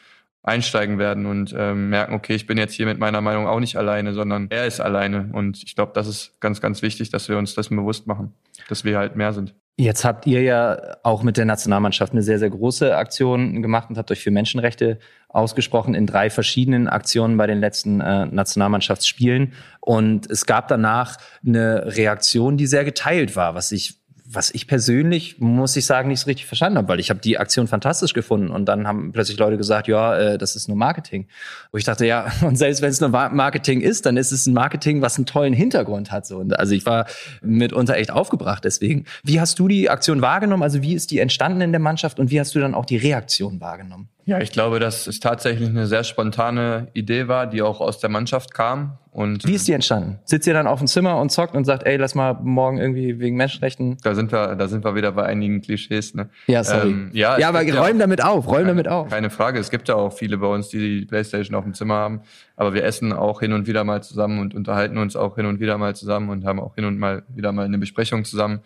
einsteigen 0.47 0.97
werden 0.97 1.25
und 1.25 1.53
ähm, 1.57 1.89
merken, 1.89 2.13
okay, 2.13 2.33
ich 2.33 2.47
bin 2.47 2.57
jetzt 2.57 2.73
hier 2.73 2.85
mit 2.85 2.99
meiner 2.99 3.19
Meinung 3.19 3.47
auch 3.47 3.59
nicht 3.59 3.75
alleine, 3.75 4.13
sondern 4.13 4.47
er 4.49 4.65
ist 4.65 4.79
alleine. 4.79 5.29
Und 5.33 5.61
ich 5.61 5.75
glaube, 5.75 5.91
das 5.93 6.07
ist 6.07 6.39
ganz, 6.39 6.61
ganz 6.61 6.81
wichtig, 6.81 7.09
dass 7.09 7.27
wir 7.27 7.37
uns 7.37 7.53
das 7.53 7.67
bewusst 7.67 8.07
machen, 8.07 8.33
dass 8.69 8.85
wir 8.85 8.97
halt 8.97 9.17
mehr 9.17 9.33
sind. 9.33 9.53
Jetzt 9.75 10.05
habt 10.05 10.25
ihr 10.25 10.41
ja 10.41 10.95
auch 11.03 11.21
mit 11.21 11.37
der 11.37 11.45
Nationalmannschaft 11.45 12.13
eine 12.13 12.23
sehr, 12.23 12.39
sehr 12.39 12.49
große 12.49 12.95
Aktion 12.95 13.61
gemacht 13.61 13.89
und 13.89 13.97
habt 13.97 14.09
euch 14.09 14.23
für 14.23 14.31
Menschenrechte 14.31 14.99
ausgesprochen 15.27 15.93
in 15.93 16.07
drei 16.07 16.29
verschiedenen 16.29 16.87
Aktionen 16.87 17.35
bei 17.35 17.45
den 17.45 17.59
letzten 17.59 17.99
äh, 17.99 18.25
Nationalmannschaftsspielen. 18.25 19.53
Und 19.81 20.31
es 20.31 20.45
gab 20.45 20.69
danach 20.69 21.17
eine 21.45 21.95
Reaktion, 21.95 22.57
die 22.57 22.67
sehr 22.67 22.85
geteilt 22.85 23.35
war, 23.35 23.53
was 23.53 23.71
ich 23.73 23.99
was 24.29 24.51
ich 24.53 24.67
persönlich, 24.67 25.39
muss 25.39 25.75
ich 25.77 25.85
sagen, 25.85 26.09
nicht 26.09 26.19
so 26.19 26.25
richtig 26.25 26.47
verstanden 26.47 26.77
habe, 26.77 26.89
weil 26.89 26.99
ich 26.99 27.09
habe 27.09 27.21
die 27.21 27.37
Aktion 27.37 27.67
fantastisch 27.67 28.13
gefunden 28.13 28.49
und 28.49 28.65
dann 28.65 28.85
haben 28.85 29.13
plötzlich 29.13 29.37
Leute 29.37 29.55
gesagt, 29.55 29.87
ja, 29.87 30.17
äh, 30.17 30.37
das 30.37 30.57
ist 30.57 30.67
nur 30.67 30.75
Marketing. 30.75 31.27
Wo 31.71 31.77
ich 31.77 31.85
dachte, 31.85 32.05
ja, 32.05 32.29
und 32.41 32.57
selbst 32.57 32.81
wenn 32.81 32.89
es 32.89 32.99
nur 32.99 33.09
Marketing 33.09 33.79
ist, 33.79 34.05
dann 34.05 34.17
ist 34.17 34.33
es 34.33 34.45
ein 34.45 34.53
Marketing, 34.53 35.01
was 35.01 35.15
einen 35.15 35.27
tollen 35.27 35.53
Hintergrund 35.53 36.11
hat. 36.11 36.25
So. 36.25 36.39
Und 36.39 36.59
also 36.59 36.75
ich 36.75 36.85
war 36.85 37.05
mitunter 37.41 37.95
echt 37.95 38.11
aufgebracht 38.11 38.65
deswegen. 38.65 39.05
Wie 39.23 39.39
hast 39.39 39.59
du 39.59 39.69
die 39.69 39.89
Aktion 39.89 40.21
wahrgenommen? 40.21 40.63
Also 40.63 40.81
wie 40.81 40.93
ist 40.93 41.11
die 41.11 41.19
entstanden 41.19 41.61
in 41.61 41.71
der 41.71 41.79
Mannschaft 41.79 42.19
und 42.19 42.29
wie 42.29 42.39
hast 42.39 42.53
du 42.53 42.59
dann 42.59 42.75
auch 42.75 42.85
die 42.85 42.97
Reaktion 42.97 43.61
wahrgenommen? 43.61 44.09
Ja, 44.27 44.41
ich 44.41 44.51
glaube, 44.51 44.81
dass 44.81 45.07
es 45.07 45.21
tatsächlich 45.21 45.69
eine 45.69 45.87
sehr 45.87 46.03
spontane 46.03 46.89
Idee 46.93 47.29
war, 47.29 47.47
die 47.47 47.61
auch 47.61 47.79
aus 47.79 47.99
der 47.99 48.09
Mannschaft 48.09 48.53
kam. 48.53 48.97
Und 49.09 49.47
Wie 49.47 49.53
ist 49.53 49.69
die 49.69 49.71
entstanden? 49.71 50.19
Sitzt 50.25 50.45
ihr 50.47 50.53
dann 50.53 50.67
auf 50.67 50.79
dem 50.79 50.87
Zimmer 50.87 51.17
und 51.21 51.31
zockt 51.31 51.55
und 51.55 51.63
sagt, 51.63 51.83
ey, 51.85 51.95
lass 51.95 52.13
mal 52.13 52.33
morgen 52.43 52.77
irgendwie 52.77 53.19
wegen 53.19 53.37
Menschenrechten? 53.37 53.97
Da 54.03 54.15
sind 54.15 54.33
wir, 54.33 54.55
da 54.57 54.67
sind 54.67 54.83
wir 54.83 54.95
wieder 54.95 55.13
bei 55.13 55.23
einigen 55.23 55.61
Klischees, 55.61 56.13
ne? 56.13 56.27
Ja, 56.47 56.61
sorry. 56.65 56.89
Ähm, 56.89 57.09
ja, 57.13 57.39
ja 57.39 57.47
aber 57.47 57.61
räum 57.61 57.99
damit 57.99 58.21
auf, 58.21 58.49
räum 58.49 58.67
damit 58.67 58.89
auf. 58.89 59.07
Keine 59.07 59.29
Frage. 59.29 59.59
Es 59.59 59.71
gibt 59.71 59.87
ja 59.87 59.95
auch 59.95 60.11
viele 60.11 60.39
bei 60.39 60.47
uns, 60.47 60.67
die 60.67 60.99
die 60.99 61.05
Playstation 61.05 61.55
auf 61.55 61.63
dem 61.63 61.73
Zimmer 61.73 61.95
haben. 61.95 62.21
Aber 62.57 62.73
wir 62.73 62.83
essen 62.83 63.13
auch 63.13 63.39
hin 63.39 63.53
und 63.53 63.65
wieder 63.65 63.85
mal 63.85 64.03
zusammen 64.03 64.39
und 64.41 64.53
unterhalten 64.53 64.97
uns 64.97 65.15
auch 65.15 65.37
hin 65.37 65.45
und 65.45 65.61
wieder 65.61 65.77
mal 65.77 65.95
zusammen 65.95 66.29
und 66.29 66.43
haben 66.43 66.59
auch 66.59 66.75
hin 66.75 66.83
und 66.83 66.99
mal 66.99 67.23
wieder 67.29 67.53
mal 67.53 67.63
eine 67.63 67.77
Besprechung 67.77 68.25
zusammen 68.25 68.59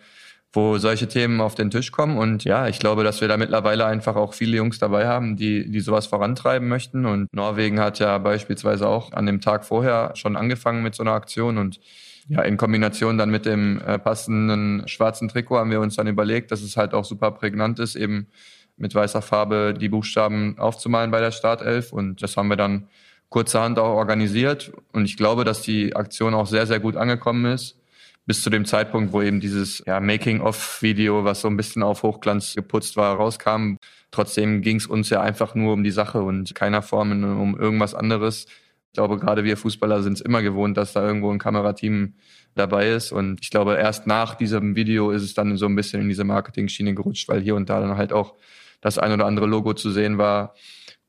wo 0.52 0.76
solche 0.76 1.08
Themen 1.08 1.40
auf 1.40 1.54
den 1.54 1.70
Tisch 1.70 1.92
kommen. 1.92 2.18
Und 2.18 2.44
ja, 2.44 2.68
ich 2.68 2.78
glaube, 2.78 3.04
dass 3.04 3.20
wir 3.20 3.28
da 3.28 3.36
mittlerweile 3.36 3.86
einfach 3.86 4.16
auch 4.16 4.34
viele 4.34 4.58
Jungs 4.58 4.78
dabei 4.78 5.06
haben, 5.06 5.36
die, 5.36 5.70
die 5.70 5.80
sowas 5.80 6.06
vorantreiben 6.06 6.68
möchten. 6.68 7.06
Und 7.06 7.32
Norwegen 7.32 7.80
hat 7.80 7.98
ja 7.98 8.18
beispielsweise 8.18 8.86
auch 8.86 9.12
an 9.12 9.26
dem 9.26 9.40
Tag 9.40 9.64
vorher 9.64 10.12
schon 10.14 10.36
angefangen 10.36 10.82
mit 10.82 10.94
so 10.94 11.02
einer 11.02 11.12
Aktion 11.12 11.56
und 11.56 11.80
ja, 12.28 12.42
in 12.42 12.56
Kombination 12.56 13.18
dann 13.18 13.30
mit 13.30 13.46
dem 13.46 13.80
äh, 13.80 13.98
passenden 13.98 14.86
schwarzen 14.86 15.28
Trikot 15.28 15.58
haben 15.58 15.70
wir 15.70 15.80
uns 15.80 15.96
dann 15.96 16.06
überlegt, 16.06 16.52
dass 16.52 16.62
es 16.62 16.76
halt 16.76 16.94
auch 16.94 17.04
super 17.04 17.32
prägnant 17.32 17.80
ist, 17.80 17.96
eben 17.96 18.28
mit 18.76 18.94
weißer 18.94 19.22
Farbe 19.22 19.74
die 19.74 19.88
Buchstaben 19.88 20.56
aufzumalen 20.58 21.10
bei 21.10 21.20
der 21.20 21.32
Startelf. 21.32 21.92
Und 21.92 22.22
das 22.22 22.36
haben 22.36 22.48
wir 22.48 22.56
dann 22.56 22.88
kurzerhand 23.28 23.78
auch 23.78 23.94
organisiert. 23.96 24.72
Und 24.92 25.04
ich 25.04 25.16
glaube, 25.16 25.44
dass 25.44 25.62
die 25.62 25.96
Aktion 25.96 26.34
auch 26.34 26.46
sehr, 26.46 26.66
sehr 26.66 26.78
gut 26.78 26.96
angekommen 26.96 27.46
ist 27.46 27.81
bis 28.24 28.42
zu 28.42 28.50
dem 28.50 28.64
Zeitpunkt, 28.64 29.12
wo 29.12 29.20
eben 29.20 29.40
dieses 29.40 29.82
ja, 29.86 30.00
Making-of-Video, 30.00 31.24
was 31.24 31.40
so 31.40 31.48
ein 31.48 31.56
bisschen 31.56 31.82
auf 31.82 32.02
Hochglanz 32.02 32.54
geputzt 32.54 32.96
war, 32.96 33.16
rauskam. 33.16 33.76
Trotzdem 34.10 34.62
ging 34.62 34.76
es 34.76 34.86
uns 34.86 35.10
ja 35.10 35.20
einfach 35.20 35.54
nur 35.54 35.72
um 35.72 35.82
die 35.82 35.90
Sache 35.90 36.22
und 36.22 36.54
keiner 36.54 36.82
Form 36.82 37.10
um 37.24 37.58
irgendwas 37.58 37.94
anderes. 37.94 38.46
Ich 38.92 38.94
glaube, 38.94 39.18
gerade 39.18 39.42
wir 39.42 39.56
Fußballer 39.56 40.02
sind 40.02 40.14
es 40.14 40.20
immer 40.20 40.42
gewohnt, 40.42 40.76
dass 40.76 40.92
da 40.92 41.04
irgendwo 41.04 41.30
ein 41.32 41.38
Kamerateam 41.38 42.14
dabei 42.54 42.90
ist. 42.90 43.10
Und 43.10 43.40
ich 43.42 43.50
glaube, 43.50 43.76
erst 43.76 44.06
nach 44.06 44.34
diesem 44.34 44.76
Video 44.76 45.10
ist 45.10 45.22
es 45.22 45.34
dann 45.34 45.56
so 45.56 45.66
ein 45.66 45.74
bisschen 45.74 46.02
in 46.02 46.08
diese 46.08 46.24
Marketing-Schiene 46.24 46.94
gerutscht, 46.94 47.28
weil 47.28 47.40
hier 47.40 47.56
und 47.56 47.70
da 47.70 47.80
dann 47.80 47.96
halt 47.96 48.12
auch 48.12 48.34
das 48.80 48.98
ein 48.98 49.12
oder 49.12 49.26
andere 49.26 49.46
Logo 49.46 49.74
zu 49.74 49.90
sehen 49.90 50.18
war. 50.18 50.54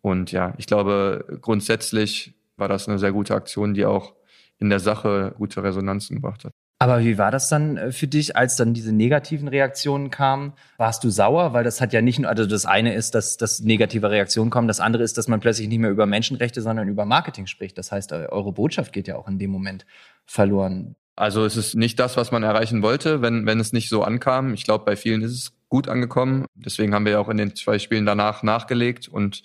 Und 0.02 0.32
ja, 0.32 0.54
ich 0.58 0.66
glaube, 0.66 1.40
grundsätzlich 1.42 2.34
war 2.56 2.70
das 2.70 2.88
eine 2.88 3.00
sehr 3.00 3.12
gute 3.12 3.36
Aktion, 3.36 3.74
die 3.74 3.86
auch 3.86 4.16
in 4.60 4.70
der 4.70 4.80
Sache 4.80 5.34
gute 5.38 5.62
Resonanzen 5.64 6.16
gebracht 6.16 6.46
hat. 6.46 6.54
Aber 6.84 7.00
wie 7.00 7.18
war 7.18 7.32
das 7.32 7.48
dann 7.48 7.78
äh, 7.78 7.92
für 7.94 8.08
dich, 8.08 8.36
als 8.36 8.58
dann 8.58 8.74
diese 8.74 8.92
negativen 8.92 9.48
Reaktionen 9.48 10.10
kamen? 10.10 10.52
Warst 10.76 11.02
du 11.06 11.10
sauer? 11.10 11.54
Weil 11.54 11.64
das 11.64 11.80
hat 11.80 11.94
ja 11.94 12.02
nicht 12.02 12.20
nur, 12.20 12.30
also 12.30 12.46
das 12.46 12.66
eine 12.66 12.94
ist, 12.94 13.16
dass, 13.16 13.38
dass 13.38 13.62
negative 13.62 14.12
Reaktionen 14.12 14.50
kommen, 14.50 14.68
das 14.68 14.82
andere 14.82 15.02
ist, 15.02 15.18
dass 15.18 15.30
man 15.30 15.40
plötzlich 15.40 15.70
nicht 15.70 15.80
mehr 15.80 15.92
über 15.92 16.06
Menschenrechte, 16.06 16.62
sondern 16.62 16.90
über 16.90 17.06
Marketing 17.06 17.48
spricht. 17.48 17.78
Das 17.78 17.94
heißt, 17.94 18.12
eure 18.12 18.52
Botschaft 18.52 18.92
geht 18.92 19.08
ja 19.08 19.16
auch 19.16 19.30
in 19.30 19.40
dem 19.40 19.50
Moment 19.50 19.86
verloren. 20.26 20.98
Also 21.16 21.46
es 21.46 21.56
ist 21.56 21.74
nicht 21.76 22.00
das, 22.00 22.18
was 22.18 22.34
man 22.34 22.44
erreichen 22.44 22.82
wollte, 22.82 23.22
wenn, 23.22 23.46
wenn 23.46 23.62
es 23.62 23.72
nicht 23.72 23.88
so 23.88 24.04
ankam. 24.04 24.54
Ich 24.54 24.66
glaube, 24.66 24.84
bei 24.84 24.98
vielen 24.98 25.22
ist 25.22 25.32
es 25.32 25.54
gut 25.70 25.88
angekommen. 25.88 26.48
Deswegen 26.54 26.94
haben 26.94 27.06
wir 27.06 27.14
ja 27.14 27.20
auch 27.20 27.30
in 27.30 27.38
den 27.38 27.56
zwei 27.56 27.80
Spielen 27.80 28.06
danach 28.06 28.44
nachgelegt 28.44 29.08
und 29.08 29.42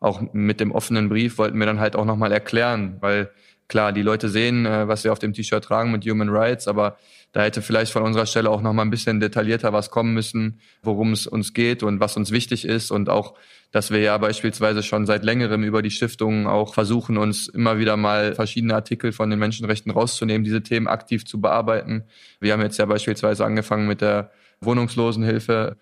auch 0.00 0.22
mit 0.32 0.58
dem 0.58 0.72
offenen 0.72 1.10
Brief 1.10 1.36
wollten 1.36 1.58
wir 1.58 1.66
dann 1.66 1.80
halt 1.80 1.96
auch 1.96 2.06
nochmal 2.06 2.32
erklären, 2.32 2.96
weil 3.00 3.30
klar, 3.68 3.92
die 3.92 4.02
Leute 4.02 4.28
sehen, 4.28 4.66
äh, 4.66 4.88
was 4.88 5.04
wir 5.04 5.12
auf 5.12 5.18
dem 5.18 5.32
T-Shirt 5.32 5.64
tragen 5.64 5.92
mit 5.92 6.04
Human 6.04 6.30
Rights, 6.30 6.66
aber 6.66 6.96
da 7.32 7.42
hätte 7.42 7.60
vielleicht 7.60 7.92
von 7.92 8.02
unserer 8.02 8.26
Stelle 8.26 8.50
auch 8.50 8.62
noch 8.62 8.72
mal 8.72 8.82
ein 8.82 8.90
bisschen 8.90 9.20
detaillierter 9.20 9.72
was 9.72 9.90
kommen 9.90 10.14
müssen, 10.14 10.60
worum 10.82 11.12
es 11.12 11.26
uns 11.26 11.52
geht 11.52 11.82
und 11.82 12.00
was 12.00 12.16
uns 12.16 12.30
wichtig 12.30 12.64
ist 12.64 12.90
und 12.90 13.10
auch, 13.10 13.34
dass 13.70 13.90
wir 13.90 14.00
ja 14.00 14.16
beispielsweise 14.16 14.82
schon 14.82 15.04
seit 15.04 15.24
längerem 15.24 15.62
über 15.62 15.82
die 15.82 15.90
Stiftungen 15.90 16.46
auch 16.46 16.72
versuchen, 16.72 17.18
uns 17.18 17.46
immer 17.46 17.78
wieder 17.78 17.98
mal 17.98 18.34
verschiedene 18.34 18.74
Artikel 18.74 19.12
von 19.12 19.28
den 19.28 19.38
Menschenrechten 19.38 19.92
rauszunehmen, 19.92 20.42
diese 20.42 20.62
Themen 20.62 20.88
aktiv 20.88 21.26
zu 21.26 21.38
bearbeiten. 21.38 22.04
Wir 22.40 22.54
haben 22.54 22.62
jetzt 22.62 22.78
ja 22.78 22.86
beispielsweise 22.86 23.44
angefangen 23.44 23.86
mit 23.86 24.00
der 24.00 24.30
Wohnungslosenhilfe 24.60 25.76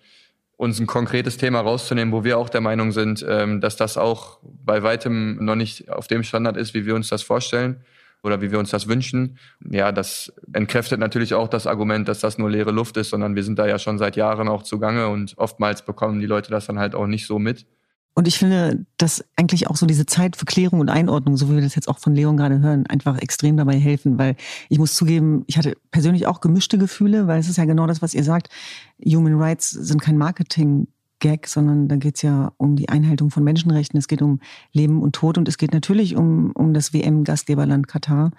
uns 0.57 0.79
ein 0.79 0.87
konkretes 0.87 1.37
Thema 1.37 1.61
rauszunehmen, 1.61 2.11
wo 2.11 2.23
wir 2.23 2.37
auch 2.37 2.49
der 2.49 2.61
Meinung 2.61 2.91
sind, 2.91 3.25
ähm, 3.27 3.61
dass 3.61 3.75
das 3.77 3.97
auch 3.97 4.39
bei 4.43 4.81
weitem 4.83 5.43
noch 5.43 5.55
nicht 5.55 5.89
auf 5.89 6.07
dem 6.07 6.23
Standard 6.23 6.57
ist, 6.57 6.73
wie 6.73 6.85
wir 6.85 6.95
uns 6.95 7.09
das 7.09 7.21
vorstellen 7.21 7.85
oder 8.23 8.41
wie 8.41 8.51
wir 8.51 8.57
uns 8.57 8.71
das 8.71 8.87
wünschen. 8.87 9.37
Ja, 9.69 9.91
das 9.91 10.33
entkräftet 10.53 10.99
natürlich 10.99 11.35
auch 11.35 11.47
das 11.47 11.67
Argument, 11.67 12.07
dass 12.07 12.19
das 12.19 12.39
nur 12.39 12.49
leere 12.49 12.71
Luft 12.71 12.97
ist, 12.97 13.11
sondern 13.11 13.35
wir 13.35 13.43
sind 13.43 13.59
da 13.59 13.67
ja 13.67 13.77
schon 13.77 13.99
seit 13.99 14.15
Jahren 14.15 14.47
auch 14.47 14.63
zugange 14.63 15.07
und 15.07 15.37
oftmals 15.37 15.83
bekommen 15.83 16.19
die 16.19 16.25
Leute 16.25 16.49
das 16.49 16.65
dann 16.65 16.79
halt 16.79 16.95
auch 16.95 17.07
nicht 17.07 17.27
so 17.27 17.37
mit. 17.37 17.67
Und 18.17 18.27
ich 18.27 18.39
finde, 18.39 18.83
dass 18.97 19.23
eigentlich 19.35 19.67
auch 19.67 19.75
so 19.75 19.85
diese 19.85 20.07
Zeit 20.07 20.37
für 20.37 20.45
Klärung 20.45 20.79
und 20.79 20.89
Einordnung, 20.89 21.37
so 21.37 21.51
wie 21.51 21.53
wir 21.53 21.61
das 21.61 21.75
jetzt 21.75 21.87
auch 21.87 21.99
von 21.99 22.15
Leon 22.15 22.35
gerade 22.35 22.61
hören, 22.61 22.87
einfach 22.87 23.19
extrem 23.19 23.57
dabei 23.57 23.77
helfen. 23.77 24.17
Weil 24.17 24.35
ich 24.69 24.79
muss 24.79 24.95
zugeben, 24.95 25.43
ich 25.45 25.55
hatte 25.55 25.77
persönlich 25.91 26.25
auch 26.25 26.41
gemischte 26.41 26.79
Gefühle, 26.79 27.27
weil 27.27 27.39
es 27.39 27.47
ist 27.47 27.57
ja 27.57 27.65
genau 27.65 27.85
das, 27.85 28.01
was 28.01 28.15
ihr 28.15 28.23
sagt. 28.23 28.49
Human 29.05 29.35
Rights 29.35 29.69
sind 29.69 30.01
kein 30.01 30.17
Marketing 30.17 30.87
Gag, 31.19 31.47
sondern 31.47 31.87
da 31.87 31.95
geht 31.95 32.17
es 32.17 32.21
ja 32.21 32.51
um 32.57 32.75
die 32.75 32.89
Einhaltung 32.89 33.31
von 33.31 33.43
Menschenrechten, 33.43 33.97
es 33.97 34.07
geht 34.07 34.21
um 34.21 34.39
Leben 34.71 35.01
und 35.01 35.13
Tod 35.13 35.37
und 35.37 35.47
es 35.47 35.57
geht 35.57 35.73
natürlich 35.73 36.15
um, 36.15 36.51
um 36.51 36.73
das 36.73 36.93
WM-Gastgeberland 36.93 37.87
Katar. 37.87 38.31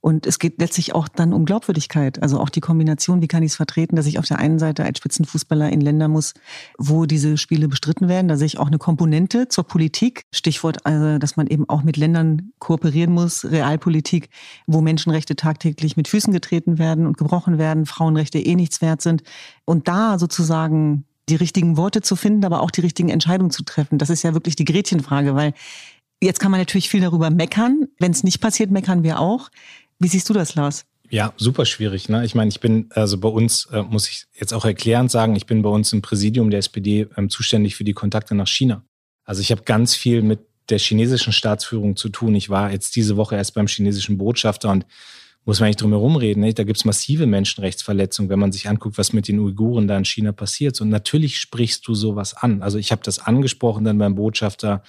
Und 0.00 0.26
es 0.26 0.38
geht 0.38 0.60
letztlich 0.60 0.94
auch 0.94 1.08
dann 1.08 1.32
um 1.32 1.44
Glaubwürdigkeit. 1.46 2.22
Also 2.22 2.38
auch 2.38 2.50
die 2.50 2.60
Kombination, 2.60 3.22
wie 3.22 3.26
kann 3.26 3.42
ich 3.42 3.52
es 3.52 3.56
vertreten, 3.56 3.96
dass 3.96 4.06
ich 4.06 4.18
auf 4.18 4.26
der 4.26 4.38
einen 4.38 4.58
Seite 4.58 4.84
als 4.84 4.98
Spitzenfußballer 4.98 5.70
in 5.70 5.80
Länder 5.80 6.08
muss, 6.08 6.34
wo 6.78 7.06
diese 7.06 7.38
Spiele 7.38 7.68
bestritten 7.68 8.08
werden. 8.08 8.28
Da 8.28 8.36
sehe 8.36 8.46
ich 8.46 8.58
auch 8.58 8.68
eine 8.68 8.78
Komponente 8.78 9.48
zur 9.48 9.64
Politik. 9.64 10.22
Stichwort, 10.32 10.84
also, 10.86 11.18
dass 11.18 11.36
man 11.36 11.46
eben 11.46 11.68
auch 11.68 11.82
mit 11.82 11.96
Ländern 11.96 12.52
kooperieren 12.58 13.12
muss, 13.12 13.44
Realpolitik, 13.44 14.28
wo 14.66 14.80
Menschenrechte 14.80 15.36
tagtäglich 15.36 15.96
mit 15.96 16.06
Füßen 16.06 16.32
getreten 16.32 16.78
werden 16.78 17.06
und 17.06 17.16
gebrochen 17.16 17.58
werden, 17.58 17.86
Frauenrechte 17.86 18.38
eh 18.38 18.54
nichts 18.54 18.82
wert 18.82 19.02
sind. 19.02 19.22
Und 19.64 19.88
da 19.88 20.18
sozusagen 20.18 21.04
die 21.28 21.36
richtigen 21.36 21.76
Worte 21.76 22.02
zu 22.02 22.16
finden, 22.16 22.44
aber 22.44 22.62
auch 22.62 22.70
die 22.70 22.80
richtigen 22.80 23.08
Entscheidungen 23.08 23.50
zu 23.50 23.64
treffen. 23.64 23.98
Das 23.98 24.10
ist 24.10 24.22
ja 24.22 24.34
wirklich 24.34 24.56
die 24.56 24.64
Gretchenfrage, 24.64 25.34
weil 25.34 25.54
jetzt 26.22 26.40
kann 26.40 26.50
man 26.50 26.60
natürlich 26.60 26.88
viel 26.88 27.00
darüber 27.00 27.30
meckern. 27.30 27.88
Wenn 27.98 28.12
es 28.12 28.24
nicht 28.24 28.40
passiert, 28.40 28.70
meckern 28.70 29.02
wir 29.02 29.18
auch. 29.20 29.50
Wie 29.98 30.08
siehst 30.08 30.28
du 30.28 30.32
das, 30.32 30.54
Lars? 30.54 30.84
Ja, 31.10 31.32
super 31.36 31.64
schwierig. 31.64 32.08
Ne? 32.08 32.24
Ich 32.24 32.34
meine, 32.34 32.48
ich 32.48 32.60
bin, 32.60 32.88
also 32.90 33.18
bei 33.18 33.28
uns, 33.28 33.66
äh, 33.66 33.82
muss 33.82 34.08
ich 34.08 34.26
jetzt 34.34 34.52
auch 34.52 34.64
erklärend 34.64 35.10
sagen, 35.10 35.36
ich 35.36 35.46
bin 35.46 35.62
bei 35.62 35.68
uns 35.68 35.92
im 35.92 36.02
Präsidium 36.02 36.50
der 36.50 36.58
SPD 36.58 37.06
ähm, 37.16 37.30
zuständig 37.30 37.76
für 37.76 37.84
die 37.84 37.92
Kontakte 37.92 38.34
nach 38.34 38.48
China. 38.48 38.82
Also 39.24 39.40
ich 39.40 39.50
habe 39.50 39.62
ganz 39.62 39.94
viel 39.94 40.22
mit 40.22 40.40
der 40.68 40.78
chinesischen 40.78 41.32
Staatsführung 41.32 41.96
zu 41.96 42.08
tun. 42.08 42.34
Ich 42.34 42.50
war 42.50 42.72
jetzt 42.72 42.96
diese 42.96 43.16
Woche 43.16 43.36
erst 43.36 43.54
beim 43.54 43.68
chinesischen 43.68 44.18
Botschafter 44.18 44.70
und 44.70 44.84
muss 45.46 45.60
man 45.60 45.68
nicht 45.68 45.80
drum 45.80 45.92
herum 45.92 46.16
reden. 46.16 46.42
Da 46.54 46.64
gibt 46.64 46.76
es 46.76 46.84
massive 46.84 47.26
Menschenrechtsverletzungen, 47.26 48.28
wenn 48.28 48.40
man 48.40 48.50
sich 48.50 48.68
anguckt, 48.68 48.98
was 48.98 49.12
mit 49.12 49.28
den 49.28 49.38
Uiguren 49.38 49.86
da 49.86 49.96
in 49.96 50.04
China 50.04 50.32
passiert. 50.32 50.80
Und 50.80 50.88
natürlich 50.88 51.38
sprichst 51.38 51.86
du 51.86 51.94
sowas 51.94 52.34
an. 52.34 52.62
Also 52.62 52.78
ich 52.78 52.90
habe 52.90 53.02
das 53.04 53.20
angesprochen 53.20 53.84
dann 53.84 53.96
beim 53.96 54.16
Botschafter, 54.16 54.82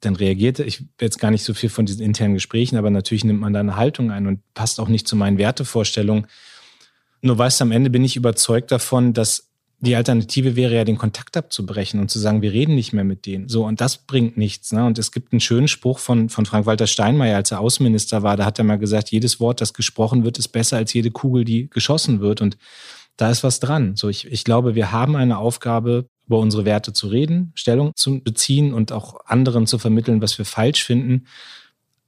dann 0.00 0.14
reagierte. 0.14 0.62
Ich 0.62 0.84
jetzt 1.00 1.18
gar 1.18 1.30
nicht 1.30 1.42
so 1.42 1.54
viel 1.54 1.70
von 1.70 1.86
diesen 1.86 2.02
internen 2.02 2.34
Gesprächen, 2.34 2.76
aber 2.76 2.90
natürlich 2.90 3.24
nimmt 3.24 3.40
man 3.40 3.54
da 3.54 3.60
eine 3.60 3.76
Haltung 3.76 4.10
ein 4.10 4.26
und 4.26 4.40
passt 4.52 4.78
auch 4.78 4.88
nicht 4.88 5.08
zu 5.08 5.16
meinen 5.16 5.38
Wertevorstellungen. 5.38 6.26
Nur 7.22 7.38
weißt 7.38 7.60
du, 7.60 7.64
am 7.64 7.72
Ende 7.72 7.88
bin 7.88 8.04
ich 8.04 8.14
überzeugt 8.14 8.70
davon, 8.70 9.14
dass 9.14 9.47
die 9.80 9.94
Alternative 9.94 10.56
wäre 10.56 10.74
ja, 10.74 10.84
den 10.84 10.98
Kontakt 10.98 11.36
abzubrechen 11.36 12.00
und 12.00 12.10
zu 12.10 12.18
sagen, 12.18 12.42
wir 12.42 12.52
reden 12.52 12.74
nicht 12.74 12.92
mehr 12.92 13.04
mit 13.04 13.26
denen. 13.26 13.48
So, 13.48 13.64
und 13.64 13.80
das 13.80 13.98
bringt 13.98 14.36
nichts. 14.36 14.72
Ne? 14.72 14.84
Und 14.84 14.98
es 14.98 15.12
gibt 15.12 15.32
einen 15.32 15.40
schönen 15.40 15.68
Spruch 15.68 16.00
von, 16.00 16.28
von 16.28 16.46
Frank-Walter 16.46 16.88
Steinmeier, 16.88 17.36
als 17.36 17.52
er 17.52 17.60
Außenminister 17.60 18.24
war. 18.24 18.36
Da 18.36 18.44
hat 18.44 18.58
er 18.58 18.64
mal 18.64 18.78
gesagt, 18.78 19.10
jedes 19.12 19.38
Wort, 19.38 19.60
das 19.60 19.74
gesprochen 19.74 20.24
wird, 20.24 20.38
ist 20.38 20.48
besser 20.48 20.78
als 20.78 20.92
jede 20.92 21.12
Kugel, 21.12 21.44
die 21.44 21.70
geschossen 21.70 22.20
wird. 22.20 22.40
Und 22.40 22.58
da 23.16 23.30
ist 23.30 23.44
was 23.44 23.60
dran. 23.60 23.94
So, 23.94 24.08
ich, 24.08 24.26
ich 24.26 24.42
glaube, 24.42 24.74
wir 24.74 24.90
haben 24.90 25.14
eine 25.14 25.38
Aufgabe, 25.38 26.06
über 26.26 26.38
unsere 26.40 26.64
Werte 26.64 26.92
zu 26.92 27.08
reden, 27.08 27.52
Stellung 27.54 27.92
zu 27.96 28.20
beziehen 28.20 28.74
und 28.74 28.92
auch 28.92 29.24
anderen 29.26 29.66
zu 29.66 29.78
vermitteln, 29.78 30.20
was 30.20 30.36
wir 30.36 30.44
falsch 30.44 30.84
finden. 30.84 31.26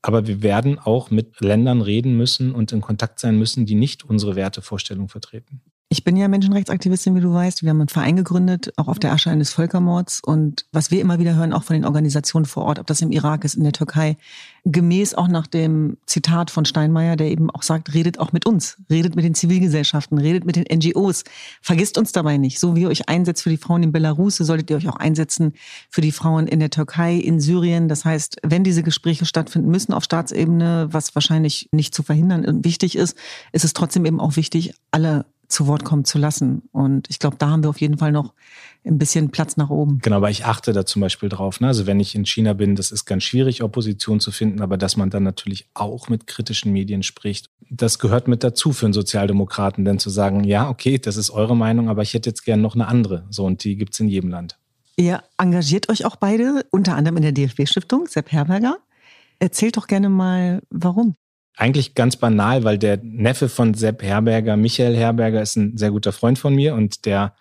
Aber 0.03 0.27
wir 0.27 0.43
werden 0.43 0.79
auch 0.79 1.11
mit 1.11 1.41
Ländern 1.41 1.83
reden 1.83 2.17
müssen 2.17 2.53
und 2.53 2.73
in 2.73 2.81
Kontakt 2.81 3.21
sein 3.21 3.39
müssen, 3.39 3.65
die 3.65 3.75
nicht 3.75 4.05
unsere 4.05 4.37
Wertevorstellung 4.37 5.09
vertreten. 5.09 5.63
Ich 5.93 6.05
bin 6.05 6.17
ja 6.17 6.29
Menschenrechtsaktivistin, 6.29 7.17
wie 7.17 7.21
du 7.21 7.35
weißt. 7.35 7.65
Wir 7.65 7.71
haben 7.71 7.81
einen 7.81 7.89
Verein 7.89 8.15
gegründet, 8.15 8.73
auch 8.77 8.87
auf 8.87 9.01
der 9.01 9.11
Asche 9.11 9.29
eines 9.29 9.53
Völkermords. 9.53 10.21
Und 10.25 10.65
was 10.71 10.93
wir 10.93 11.01
immer 11.01 11.19
wieder 11.19 11.35
hören, 11.35 11.53
auch 11.53 11.65
von 11.65 11.75
den 11.75 11.85
Organisationen 11.85 12.47
vor 12.47 12.63
Ort, 12.63 12.79
ob 12.79 12.87
das 12.87 13.03
im 13.03 13.11
Irak 13.11 13.45
ist, 13.45 13.57
in 13.57 13.65
der 13.65 13.73
Türkei, 13.73 14.17
gemäß 14.65 15.15
auch 15.15 15.27
nach 15.27 15.49
dem 15.49 15.97
Zitat 16.07 16.53
von 16.53 16.65
Steinmeier, 16.65 17.17
der 17.17 17.29
eben 17.33 17.51
auch 17.51 17.65
sagt, 17.65 17.93
redet 17.93 18.21
auch 18.21 18.31
mit 18.31 18.47
uns, 18.47 18.77
redet 18.89 19.17
mit 19.17 19.25
den 19.25 19.35
Zivilgesellschaften, 19.35 20.19
redet 20.19 20.45
mit 20.45 20.55
den 20.55 20.65
NGOs, 20.73 21.25
vergisst 21.61 21.99
uns 21.99 22.13
dabei 22.13 22.37
nicht. 22.37 22.61
So 22.61 22.77
wie 22.77 22.83
ihr 22.83 22.89
euch 22.89 23.09
einsetzt 23.09 23.43
für 23.43 23.51
die 23.51 23.57
Frauen 23.57 23.83
in 23.83 23.91
Belarus, 23.91 24.37
so 24.37 24.45
solltet 24.45 24.71
ihr 24.71 24.77
euch 24.77 24.89
auch 24.89 24.95
einsetzen 24.95 25.55
für 25.89 26.03
die 26.03 26.13
Frauen 26.13 26.47
in 26.47 26.61
der 26.61 26.71
Türkei, 26.71 27.17
in 27.17 27.41
Syrien. 27.41 27.89
Das 27.89 28.05
heißt, 28.05 28.37
wenn 28.45 28.63
diese 28.63 28.85
Gespräche 28.85 29.27
stattfinden 29.27 29.73
müssen 29.73 29.93
auf 29.93 30.05
Staatsebene, 30.05 30.87
was 30.93 31.17
wahrscheinlich 31.17 31.69
nicht 31.73 31.97
zu 31.97 32.05
verhindern 32.05 32.63
wichtig 32.63 32.95
ist, 32.95 33.17
ist 33.51 33.65
es 33.65 33.73
trotzdem 33.73 34.05
eben 34.05 34.21
auch 34.21 34.37
wichtig, 34.37 34.73
alle 34.93 35.25
zu 35.51 35.67
Wort 35.67 35.85
kommen 35.85 36.05
zu 36.05 36.19
lassen. 36.19 36.63
Und 36.73 37.09
ich 37.11 37.19
glaube, 37.19 37.37
da 37.39 37.51
haben 37.51 37.63
wir 37.63 37.71
auf 37.71 37.81
jeden 37.81 37.99
Fall 37.99 38.13
noch 38.13 38.35
ein 38.85 38.99
bisschen 38.99 39.31
Platz 39.31 39.57
nach 39.57 39.69
oben. 39.69 39.99
Genau, 40.01 40.17
aber 40.17 40.31
ich 40.31 40.47
achte 40.47 40.73
da 40.73 40.87
zum 40.87 41.01
Beispiel 41.03 41.29
drauf. 41.29 41.61
Ne? 41.61 41.67
Also 41.67 41.87
wenn 41.87 42.01
ich 42.01 42.15
in 42.15 42.25
China 42.25 42.55
bin, 42.55 42.77
das 42.77 42.93
ist 42.93 43.05
ganz 43.05 43.25
schwierig, 43.25 43.63
Opposition 43.63 44.21
zu 44.21 44.31
finden, 44.31 44.63
aber 44.63 44.79
dass 44.79 44.97
man 44.97 45.11
dann 45.11 45.23
natürlich 45.23 45.69
auch 45.75 46.09
mit 46.09 46.27
kritischen 46.27 46.73
Medien 46.73 47.03
spricht, 47.03 47.51
das 47.69 47.99
gehört 47.99 48.27
mit 48.27 48.43
dazu 48.43 48.73
für 48.73 48.87
einen 48.87 48.93
Sozialdemokraten, 48.93 49.85
denn 49.85 49.99
zu 49.99 50.11
sagen, 50.11 50.45
ja, 50.45 50.69
okay, 50.69 50.99
das 50.99 51.17
ist 51.17 51.31
eure 51.31 51.57
Meinung, 51.57 51.89
aber 51.89 52.03
ich 52.03 52.15
hätte 52.15 52.31
jetzt 52.31 52.45
gerne 52.45 52.63
noch 52.63 52.75
eine 52.75 52.89
andere. 52.89 53.27
So, 53.31 53.45
und 53.45 53.63
die 53.65 53.77
gibt's 53.77 54.01
in 54.01 54.09
jedem 54.09 54.31
Land. 54.31 54.59
Ihr 54.97 55.23
engagiert 55.39 55.89
euch 55.89 56.05
auch 56.05 56.17
beide, 56.17 56.67
unter 56.71 56.97
anderem 56.97 57.19
in 57.19 57.23
der 57.23 57.33
DFB-Stiftung, 57.33 58.07
Sepp 58.07 58.33
Herberger. 58.33 58.79
Erzählt 59.39 59.77
doch 59.77 59.87
gerne 59.87 60.09
mal, 60.09 60.63
warum. 60.71 61.17
Eigentlich 61.57 61.95
ganz 61.95 62.17
banal, 62.17 62.65
weil 62.65 62.79
der 62.79 62.99
Neffe 63.03 63.49
von 63.49 63.75
Sepp 63.75 64.03
Herberger, 64.03 64.57
Michael 64.57 64.97
Herberger, 64.97 65.43
ist 65.43 65.57
ein 65.57 65.77
sehr 65.77 65.91
guter 65.91 66.13
Freund 66.13 66.39
von 66.39 66.55
mir 66.55 66.75
und 66.75 67.05
der 67.05 67.35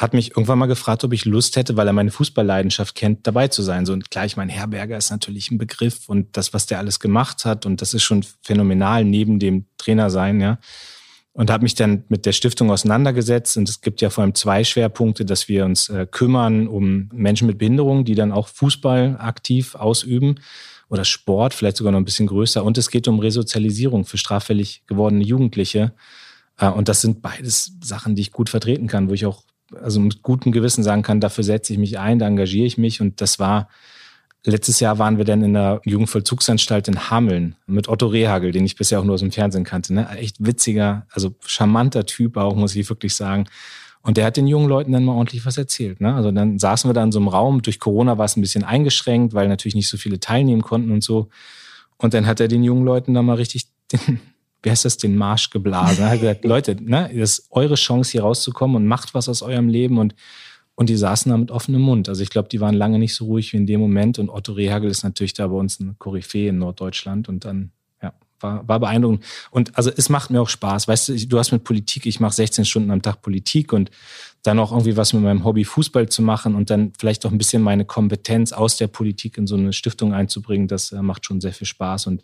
hat 0.00 0.14
mich 0.14 0.30
irgendwann 0.30 0.58
mal 0.58 0.66
gefragt, 0.66 1.04
ob 1.04 1.12
ich 1.12 1.26
Lust 1.26 1.56
hätte, 1.56 1.76
weil 1.76 1.86
er 1.86 1.92
meine 1.92 2.10
Fußballleidenschaft 2.10 2.94
kennt, 2.94 3.26
dabei 3.26 3.48
zu 3.48 3.60
sein. 3.62 3.84
So, 3.84 3.92
und 3.92 4.10
klar, 4.10 4.24
ich 4.24 4.36
meine, 4.36 4.50
Herberger 4.50 4.96
ist 4.96 5.10
natürlich 5.10 5.50
ein 5.50 5.58
Begriff 5.58 6.08
und 6.08 6.36
das, 6.38 6.54
was 6.54 6.64
der 6.64 6.78
alles 6.78 7.00
gemacht 7.00 7.44
hat, 7.44 7.66
und 7.66 7.82
das 7.82 7.92
ist 7.92 8.02
schon 8.02 8.24
phänomenal 8.40 9.04
neben 9.04 9.38
dem 9.38 9.66
Trainer 9.76 10.08
sein, 10.08 10.40
ja. 10.40 10.58
Und 11.32 11.50
habe 11.50 11.62
mich 11.62 11.74
dann 11.74 12.04
mit 12.08 12.26
der 12.26 12.32
Stiftung 12.32 12.72
auseinandergesetzt. 12.72 13.56
Und 13.56 13.68
es 13.68 13.80
gibt 13.80 14.00
ja 14.00 14.10
vor 14.10 14.24
allem 14.24 14.34
zwei 14.34 14.64
Schwerpunkte, 14.64 15.24
dass 15.24 15.48
wir 15.48 15.64
uns 15.64 15.88
äh, 15.88 16.06
kümmern 16.10 16.66
um 16.66 17.08
Menschen 17.12 17.46
mit 17.46 17.56
Behinderung, 17.56 18.04
die 18.04 18.16
dann 18.16 18.32
auch 18.32 18.48
Fußball 18.48 19.16
aktiv 19.20 19.76
ausüben 19.76 20.40
oder 20.90 21.04
Sport, 21.04 21.54
vielleicht 21.54 21.78
sogar 21.78 21.92
noch 21.92 22.00
ein 22.00 22.04
bisschen 22.04 22.26
größer. 22.26 22.62
Und 22.62 22.76
es 22.76 22.90
geht 22.90 23.08
um 23.08 23.20
Resozialisierung 23.20 24.04
für 24.04 24.18
straffällig 24.18 24.82
gewordene 24.86 25.24
Jugendliche. 25.24 25.94
Äh, 26.58 26.68
und 26.68 26.88
das 26.88 27.00
sind 27.00 27.22
beides 27.22 27.72
Sachen, 27.82 28.16
die 28.16 28.22
ich 28.22 28.32
gut 28.32 28.50
vertreten 28.50 28.88
kann, 28.88 29.08
wo 29.08 29.14
ich 29.14 29.24
auch 29.24 29.44
also 29.80 30.00
mit 30.00 30.22
gutem 30.22 30.50
Gewissen 30.50 30.82
sagen 30.82 31.02
kann, 31.02 31.20
dafür 31.20 31.44
setze 31.44 31.72
ich 31.72 31.78
mich 31.78 31.98
ein, 32.00 32.18
da 32.18 32.26
engagiere 32.26 32.66
ich 32.66 32.76
mich. 32.76 33.00
Und 33.00 33.20
das 33.20 33.38
war, 33.38 33.68
letztes 34.44 34.80
Jahr 34.80 34.98
waren 34.98 35.16
wir 35.16 35.24
dann 35.24 35.42
in 35.44 35.54
der 35.54 35.80
Jugendvollzugsanstalt 35.84 36.88
in 36.88 37.08
Hameln 37.08 37.54
mit 37.66 37.88
Otto 37.88 38.08
Rehagel, 38.08 38.50
den 38.50 38.64
ich 38.64 38.74
bisher 38.74 38.98
auch 38.98 39.04
nur 39.04 39.14
aus 39.14 39.20
dem 39.20 39.30
Fernsehen 39.30 39.62
kannte. 39.62 39.94
Ne? 39.94 40.08
Echt 40.18 40.44
witziger, 40.44 41.06
also 41.12 41.36
charmanter 41.46 42.04
Typ 42.04 42.36
auch, 42.36 42.56
muss 42.56 42.74
ich 42.74 42.88
wirklich 42.88 43.14
sagen. 43.14 43.46
Und 44.02 44.16
der 44.16 44.24
hat 44.24 44.36
den 44.36 44.46
jungen 44.46 44.68
Leuten 44.68 44.92
dann 44.92 45.04
mal 45.04 45.12
ordentlich 45.12 45.44
was 45.44 45.58
erzählt. 45.58 46.00
Ne? 46.00 46.14
Also 46.14 46.30
dann 46.30 46.58
saßen 46.58 46.88
wir 46.88 46.94
da 46.94 47.02
in 47.02 47.12
so 47.12 47.18
einem 47.18 47.28
Raum. 47.28 47.60
Durch 47.60 47.78
Corona 47.78 48.16
war 48.16 48.24
es 48.24 48.36
ein 48.36 48.40
bisschen 48.40 48.64
eingeschränkt, 48.64 49.34
weil 49.34 49.48
natürlich 49.48 49.74
nicht 49.74 49.88
so 49.88 49.98
viele 49.98 50.20
teilnehmen 50.20 50.62
konnten 50.62 50.90
und 50.90 51.04
so. 51.04 51.28
Und 51.98 52.14
dann 52.14 52.26
hat 52.26 52.40
er 52.40 52.48
den 52.48 52.64
jungen 52.64 52.84
Leuten 52.84 53.12
da 53.12 53.22
mal 53.22 53.34
richtig 53.34 53.66
den, 53.92 54.20
wie 54.62 54.70
heißt 54.70 54.86
das, 54.86 54.96
den 54.96 55.16
Marsch 55.16 55.50
geblasen. 55.50 56.04
Er 56.04 56.10
hat 56.10 56.20
gesagt, 56.20 56.44
Leute, 56.46 56.76
ne, 56.82 57.10
das 57.14 57.38
ist 57.38 57.46
eure 57.50 57.74
Chance, 57.74 58.12
hier 58.12 58.22
rauszukommen 58.22 58.76
und 58.76 58.86
macht 58.86 59.12
was 59.12 59.28
aus 59.28 59.42
eurem 59.42 59.68
Leben. 59.68 59.98
Und, 59.98 60.14
und 60.76 60.88
die 60.88 60.96
saßen 60.96 61.30
da 61.30 61.36
mit 61.36 61.50
offenem 61.50 61.82
Mund. 61.82 62.08
Also 62.08 62.22
ich 62.22 62.30
glaube, 62.30 62.48
die 62.48 62.60
waren 62.60 62.74
lange 62.74 62.98
nicht 62.98 63.14
so 63.14 63.26
ruhig 63.26 63.52
wie 63.52 63.58
in 63.58 63.66
dem 63.66 63.80
Moment. 63.80 64.18
Und 64.18 64.30
Otto 64.30 64.52
Rehagel 64.52 64.90
ist 64.90 65.02
natürlich 65.02 65.34
da 65.34 65.46
bei 65.46 65.56
uns 65.56 65.78
ein 65.78 65.96
Koryphäe 65.98 66.48
in 66.48 66.58
Norddeutschland. 66.58 67.28
Und 67.28 67.44
dann 67.44 67.72
war, 68.42 68.66
war 68.68 68.80
beeindruckend. 68.80 69.24
Und 69.50 69.76
also 69.76 69.90
es 69.94 70.08
macht 70.08 70.30
mir 70.30 70.40
auch 70.40 70.48
Spaß. 70.48 70.88
Weißt 70.88 71.08
du, 71.08 71.26
du 71.26 71.38
hast 71.38 71.52
mit 71.52 71.64
Politik, 71.64 72.06
ich 72.06 72.20
mache 72.20 72.34
16 72.34 72.64
Stunden 72.64 72.90
am 72.90 73.02
Tag 73.02 73.22
Politik 73.22 73.72
und 73.72 73.90
dann 74.42 74.58
auch 74.58 74.72
irgendwie 74.72 74.96
was 74.96 75.12
mit 75.12 75.22
meinem 75.22 75.44
Hobby 75.44 75.64
Fußball 75.64 76.08
zu 76.08 76.22
machen 76.22 76.54
und 76.54 76.70
dann 76.70 76.92
vielleicht 76.98 77.26
auch 77.26 77.30
ein 77.30 77.38
bisschen 77.38 77.62
meine 77.62 77.84
Kompetenz 77.84 78.52
aus 78.52 78.76
der 78.76 78.86
Politik 78.86 79.36
in 79.36 79.46
so 79.46 79.56
eine 79.56 79.72
Stiftung 79.72 80.14
einzubringen, 80.14 80.66
das 80.66 80.92
äh, 80.92 81.02
macht 81.02 81.26
schon 81.26 81.40
sehr 81.40 81.52
viel 81.52 81.66
Spaß. 81.66 82.06
Und 82.06 82.22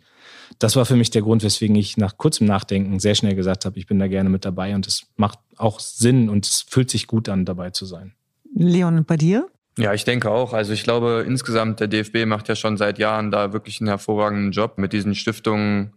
das 0.59 0.75
war 0.75 0.85
für 0.85 0.95
mich 0.95 1.11
der 1.11 1.21
Grund, 1.21 1.43
weswegen 1.43 1.75
ich 1.75 1.97
nach 1.97 2.17
kurzem 2.17 2.47
Nachdenken 2.47 2.99
sehr 2.99 3.15
schnell 3.15 3.35
gesagt 3.35 3.65
habe, 3.65 3.77
ich 3.77 3.85
bin 3.85 3.99
da 3.99 4.07
gerne 4.07 4.29
mit 4.29 4.45
dabei 4.45 4.73
und 4.73 4.87
es 4.87 5.07
macht 5.15 5.39
auch 5.57 5.79
Sinn 5.79 6.29
und 6.29 6.45
es 6.45 6.65
fühlt 6.67 6.89
sich 6.89 7.07
gut 7.07 7.29
an, 7.29 7.45
dabei 7.45 7.69
zu 7.69 7.85
sein. 7.85 8.13
Leon, 8.55 9.05
bei 9.05 9.17
dir? 9.17 9.47
Ja, 9.77 9.93
ich 9.93 10.05
denke 10.05 10.31
auch. 10.31 10.53
Also 10.53 10.73
ich 10.73 10.83
glaube 10.83 11.23
insgesamt, 11.27 11.79
der 11.79 11.87
DFB 11.87 12.25
macht 12.25 12.47
ja 12.49 12.55
schon 12.55 12.77
seit 12.77 12.97
Jahren 12.97 13.29
da 13.29 13.53
wirklich 13.53 13.79
einen 13.79 13.89
hervorragenden 13.89 14.51
Job 14.51 14.79
mit 14.79 14.91
diesen 14.91 15.13
Stiftungen 15.13 15.93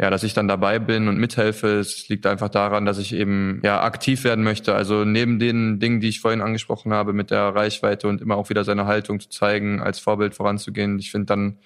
ja, 0.00 0.08
dass 0.08 0.22
ich 0.22 0.32
dann 0.32 0.48
dabei 0.48 0.78
bin 0.78 1.08
und 1.08 1.18
mithelfe. 1.18 1.78
Es 1.78 2.08
liegt 2.08 2.24
einfach 2.24 2.48
daran, 2.48 2.86
dass 2.86 2.96
ich 2.96 3.12
eben 3.12 3.60
ja 3.62 3.82
aktiv 3.82 4.24
werden 4.24 4.42
möchte. 4.42 4.74
Also 4.74 5.04
neben 5.04 5.38
den 5.38 5.78
Dingen, 5.78 6.00
die 6.00 6.08
ich 6.08 6.20
vorhin 6.20 6.40
angesprochen 6.40 6.94
habe, 6.94 7.12
mit 7.12 7.30
der 7.30 7.54
Reichweite 7.54 8.08
und 8.08 8.22
immer 8.22 8.36
auch 8.36 8.48
wieder 8.48 8.64
seine 8.64 8.86
Haltung 8.86 9.20
zu 9.20 9.28
zeigen, 9.28 9.82
als 9.82 9.98
Vorbild 9.98 10.34
voranzugehen. 10.34 10.98
Ich 10.98 11.10
finde, 11.10 11.26
dann 11.26 11.58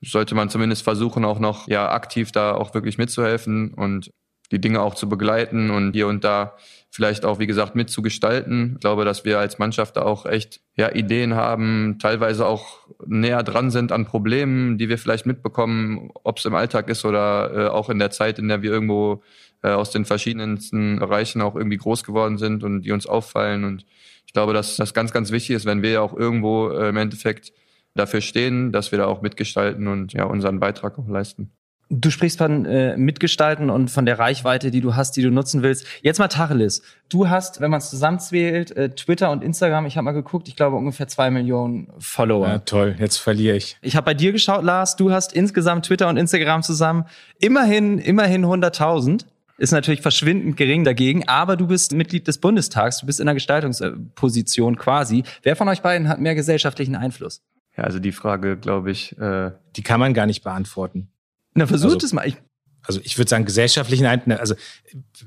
sollte 0.00 0.36
man 0.36 0.48
zumindest 0.48 0.84
versuchen, 0.84 1.24
auch 1.24 1.40
noch 1.40 1.66
ja 1.66 1.90
aktiv 1.90 2.30
da 2.30 2.54
auch 2.54 2.72
wirklich 2.72 2.98
mitzuhelfen. 2.98 3.74
Und 3.74 4.12
die 4.52 4.60
Dinge 4.60 4.80
auch 4.80 4.94
zu 4.94 5.08
begleiten 5.08 5.70
und 5.70 5.92
hier 5.92 6.06
und 6.06 6.22
da 6.22 6.54
vielleicht 6.90 7.24
auch, 7.24 7.38
wie 7.38 7.46
gesagt, 7.46 7.74
mitzugestalten. 7.74 8.72
Ich 8.74 8.80
glaube, 8.80 9.06
dass 9.06 9.24
wir 9.24 9.38
als 9.38 9.58
Mannschaft 9.58 9.96
da 9.96 10.02
auch 10.02 10.26
echt 10.26 10.60
ja, 10.76 10.94
Ideen 10.94 11.34
haben, 11.34 11.98
teilweise 11.98 12.46
auch 12.46 12.80
näher 13.06 13.42
dran 13.42 13.70
sind 13.70 13.92
an 13.92 14.04
Problemen, 14.04 14.76
die 14.76 14.90
wir 14.90 14.98
vielleicht 14.98 15.24
mitbekommen, 15.24 16.10
ob 16.22 16.38
es 16.38 16.44
im 16.44 16.54
Alltag 16.54 16.90
ist 16.90 17.06
oder 17.06 17.50
äh, 17.54 17.68
auch 17.68 17.88
in 17.88 17.98
der 17.98 18.10
Zeit, 18.10 18.38
in 18.38 18.48
der 18.48 18.60
wir 18.60 18.70
irgendwo 18.70 19.22
äh, 19.62 19.70
aus 19.70 19.90
den 19.90 20.04
verschiedensten 20.04 20.98
Bereichen 20.98 21.40
auch 21.40 21.56
irgendwie 21.56 21.78
groß 21.78 22.04
geworden 22.04 22.36
sind 22.36 22.62
und 22.62 22.82
die 22.82 22.92
uns 22.92 23.06
auffallen. 23.06 23.64
Und 23.64 23.86
ich 24.26 24.34
glaube, 24.34 24.52
dass 24.52 24.76
das 24.76 24.92
ganz, 24.92 25.12
ganz 25.12 25.30
wichtig 25.30 25.56
ist, 25.56 25.64
wenn 25.64 25.82
wir 25.82 26.02
auch 26.02 26.14
irgendwo 26.14 26.68
äh, 26.68 26.90
im 26.90 26.96
Endeffekt 26.98 27.54
dafür 27.94 28.20
stehen, 28.20 28.70
dass 28.70 28.92
wir 28.92 28.98
da 28.98 29.06
auch 29.06 29.22
mitgestalten 29.22 29.88
und 29.88 30.12
ja 30.12 30.24
unseren 30.24 30.60
Beitrag 30.60 30.98
auch 30.98 31.08
leisten. 31.08 31.52
Du 31.90 32.10
sprichst 32.10 32.38
von 32.38 32.64
äh, 32.64 32.96
Mitgestalten 32.96 33.68
und 33.68 33.90
von 33.90 34.06
der 34.06 34.18
Reichweite, 34.18 34.70
die 34.70 34.80
du 34.80 34.96
hast, 34.96 35.14
die 35.16 35.22
du 35.22 35.30
nutzen 35.30 35.62
willst. 35.62 35.86
Jetzt 36.00 36.18
mal 36.18 36.28
Tacheles. 36.28 36.82
Du 37.10 37.28
hast, 37.28 37.60
wenn 37.60 37.70
man 37.70 37.78
es 37.78 37.90
zusammenzählt, 37.90 38.74
äh, 38.76 38.88
Twitter 38.88 39.30
und 39.30 39.44
Instagram, 39.44 39.84
ich 39.84 39.98
habe 39.98 40.06
mal 40.06 40.12
geguckt, 40.12 40.48
ich 40.48 40.56
glaube 40.56 40.76
ungefähr 40.76 41.06
zwei 41.08 41.30
Millionen 41.30 41.88
Follower. 41.98 42.48
Ja, 42.48 42.58
toll, 42.60 42.96
jetzt 42.98 43.18
verliere 43.18 43.56
ich. 43.56 43.76
Ich 43.82 43.94
habe 43.94 44.06
bei 44.06 44.14
dir 44.14 44.32
geschaut, 44.32 44.64
Lars, 44.64 44.96
du 44.96 45.12
hast 45.12 45.34
insgesamt 45.34 45.84
Twitter 45.84 46.08
und 46.08 46.16
Instagram 46.16 46.62
zusammen 46.62 47.04
immerhin, 47.38 47.98
immerhin 47.98 48.46
100.000. 48.46 49.26
Ist 49.58 49.72
natürlich 49.72 50.00
verschwindend 50.00 50.56
gering 50.56 50.84
dagegen, 50.84 51.28
aber 51.28 51.56
du 51.56 51.66
bist 51.66 51.92
Mitglied 51.92 52.26
des 52.26 52.38
Bundestags, 52.38 52.98
du 52.98 53.06
bist 53.06 53.20
in 53.20 53.28
einer 53.28 53.34
Gestaltungsposition 53.34 54.76
quasi. 54.76 55.24
Wer 55.42 55.56
von 55.56 55.68
euch 55.68 55.82
beiden 55.82 56.08
hat 56.08 56.20
mehr 56.20 56.34
gesellschaftlichen 56.34 56.96
Einfluss? 56.96 57.42
Ja, 57.76 57.84
also 57.84 57.98
die 57.98 58.12
Frage, 58.12 58.56
glaube 58.56 58.90
ich, 58.90 59.16
äh, 59.18 59.52
die 59.76 59.82
kann 59.82 60.00
man 60.00 60.14
gar 60.14 60.26
nicht 60.26 60.42
beantworten. 60.42 61.11
Na, 61.54 61.66
versucht 61.66 61.94
also, 61.94 62.06
es 62.06 62.12
mal. 62.12 62.26
Ich 62.26 62.36
also 62.84 63.00
ich 63.02 63.16
würde 63.16 63.28
sagen, 63.28 63.44
gesellschaftlichen 63.44 64.06
Einfluss, 64.06 64.38
also 64.38 64.54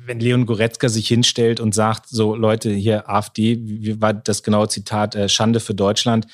wenn 0.05 0.19
Leon 0.19 0.45
Goretzka 0.45 0.89
sich 0.89 1.07
hinstellt 1.07 1.59
und 1.59 1.73
sagt, 1.73 2.09
so 2.09 2.35
Leute, 2.35 2.69
hier 2.69 3.09
AfD, 3.09 3.59
wie 3.61 4.01
war 4.01 4.13
das 4.13 4.43
genaue 4.43 4.67
Zitat, 4.67 5.15
äh, 5.15 5.29
Schande 5.29 5.59
für 5.59 5.73
Deutschland, 5.73 6.27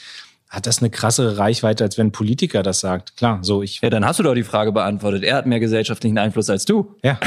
hat 0.50 0.68
das 0.68 0.80
eine 0.80 0.90
krassere 0.90 1.38
Reichweite, 1.38 1.86
als 1.86 1.98
wenn 1.98 2.08
ein 2.08 2.12
Politiker 2.12 2.62
das 2.62 2.82
sagt. 2.82 3.16
Klar, 3.16 3.40
so 3.42 3.64
ich. 3.64 3.80
Ja, 3.82 3.90
dann 3.90 4.04
hast 4.04 4.20
du 4.20 4.24
doch 4.24 4.34
die 4.34 4.44
Frage 4.44 4.74
beantwortet. 4.74 5.24
Er 5.24 5.38
hat 5.38 5.46
mehr 5.46 5.62
gesellschaftlichen 5.62 6.18
Einfluss 6.18 6.50
als 6.50 6.66
du. 6.66 6.98
Ja. 7.04 7.18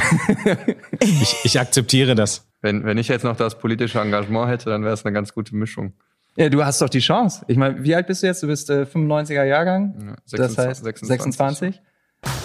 ich, 1.01 1.37
ich 1.43 1.59
akzeptiere 1.59 2.15
das. 2.15 2.47
Wenn, 2.61 2.85
wenn 2.85 2.99
ich 2.99 3.09
jetzt 3.09 3.25
noch 3.25 3.37
das 3.37 3.59
politische 3.59 3.99
Engagement 3.99 4.51
hätte, 4.51 4.69
dann 4.69 4.83
wäre 4.83 4.93
es 4.93 5.07
eine 5.07 5.15
ganz 5.15 5.33
gute 5.33 5.57
Mischung. 5.57 5.95
Ja, 6.37 6.51
du 6.51 6.63
hast 6.65 6.83
doch 6.83 6.91
die 6.91 6.99
Chance. 6.99 7.45
Ich 7.49 7.57
meine, 7.57 7.83
wie 7.83 7.95
alt 7.95 8.09
bist 8.09 8.23
du 8.23 8.27
jetzt? 8.27 8.43
Du 8.43 8.47
bist 8.47 8.69
äh, 8.69 8.83
95er 8.83 9.45
Jahrgang. 9.45 9.95
Ja, 10.01 10.17
26, 10.27 10.57
das 10.57 10.59
heißt 10.59 10.85
26. 10.85 11.09
26. 11.09 11.83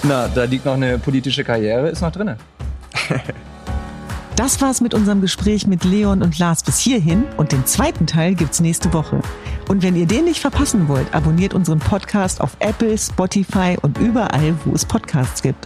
Na, 0.04 0.28
da 0.28 0.44
liegt 0.44 0.66
noch 0.66 0.74
eine 0.74 0.98
politische 0.98 1.44
Karriere, 1.44 1.90
ist 1.90 2.02
noch 2.02 2.12
drinne. 2.12 2.38
Das 4.36 4.62
war's 4.62 4.80
mit 4.80 4.94
unserem 4.94 5.20
Gespräch 5.20 5.68
mit 5.68 5.84
Leon 5.84 6.24
und 6.24 6.40
Lars 6.40 6.64
bis 6.64 6.80
hierhin 6.80 7.26
und 7.36 7.52
den 7.52 7.66
zweiten 7.66 8.08
Teil 8.08 8.36
gibt's 8.36 8.62
nächste 8.62 8.94
Woche. 8.94 9.20
Und 9.68 9.84
wenn 9.84 9.98
ihr 9.98 10.06
den 10.06 10.24
nicht 10.24 10.40
verpassen 10.40 10.88
wollt, 10.88 11.14
abonniert 11.14 11.54
unseren 11.54 11.80
Podcast 11.80 12.40
auf 12.40 12.56
Apple, 12.60 12.98
Spotify 12.98 13.76
und 13.82 13.98
überall, 13.98 14.56
wo 14.64 14.74
es 14.74 14.86
Podcasts 14.86 15.42
gibt. 15.42 15.66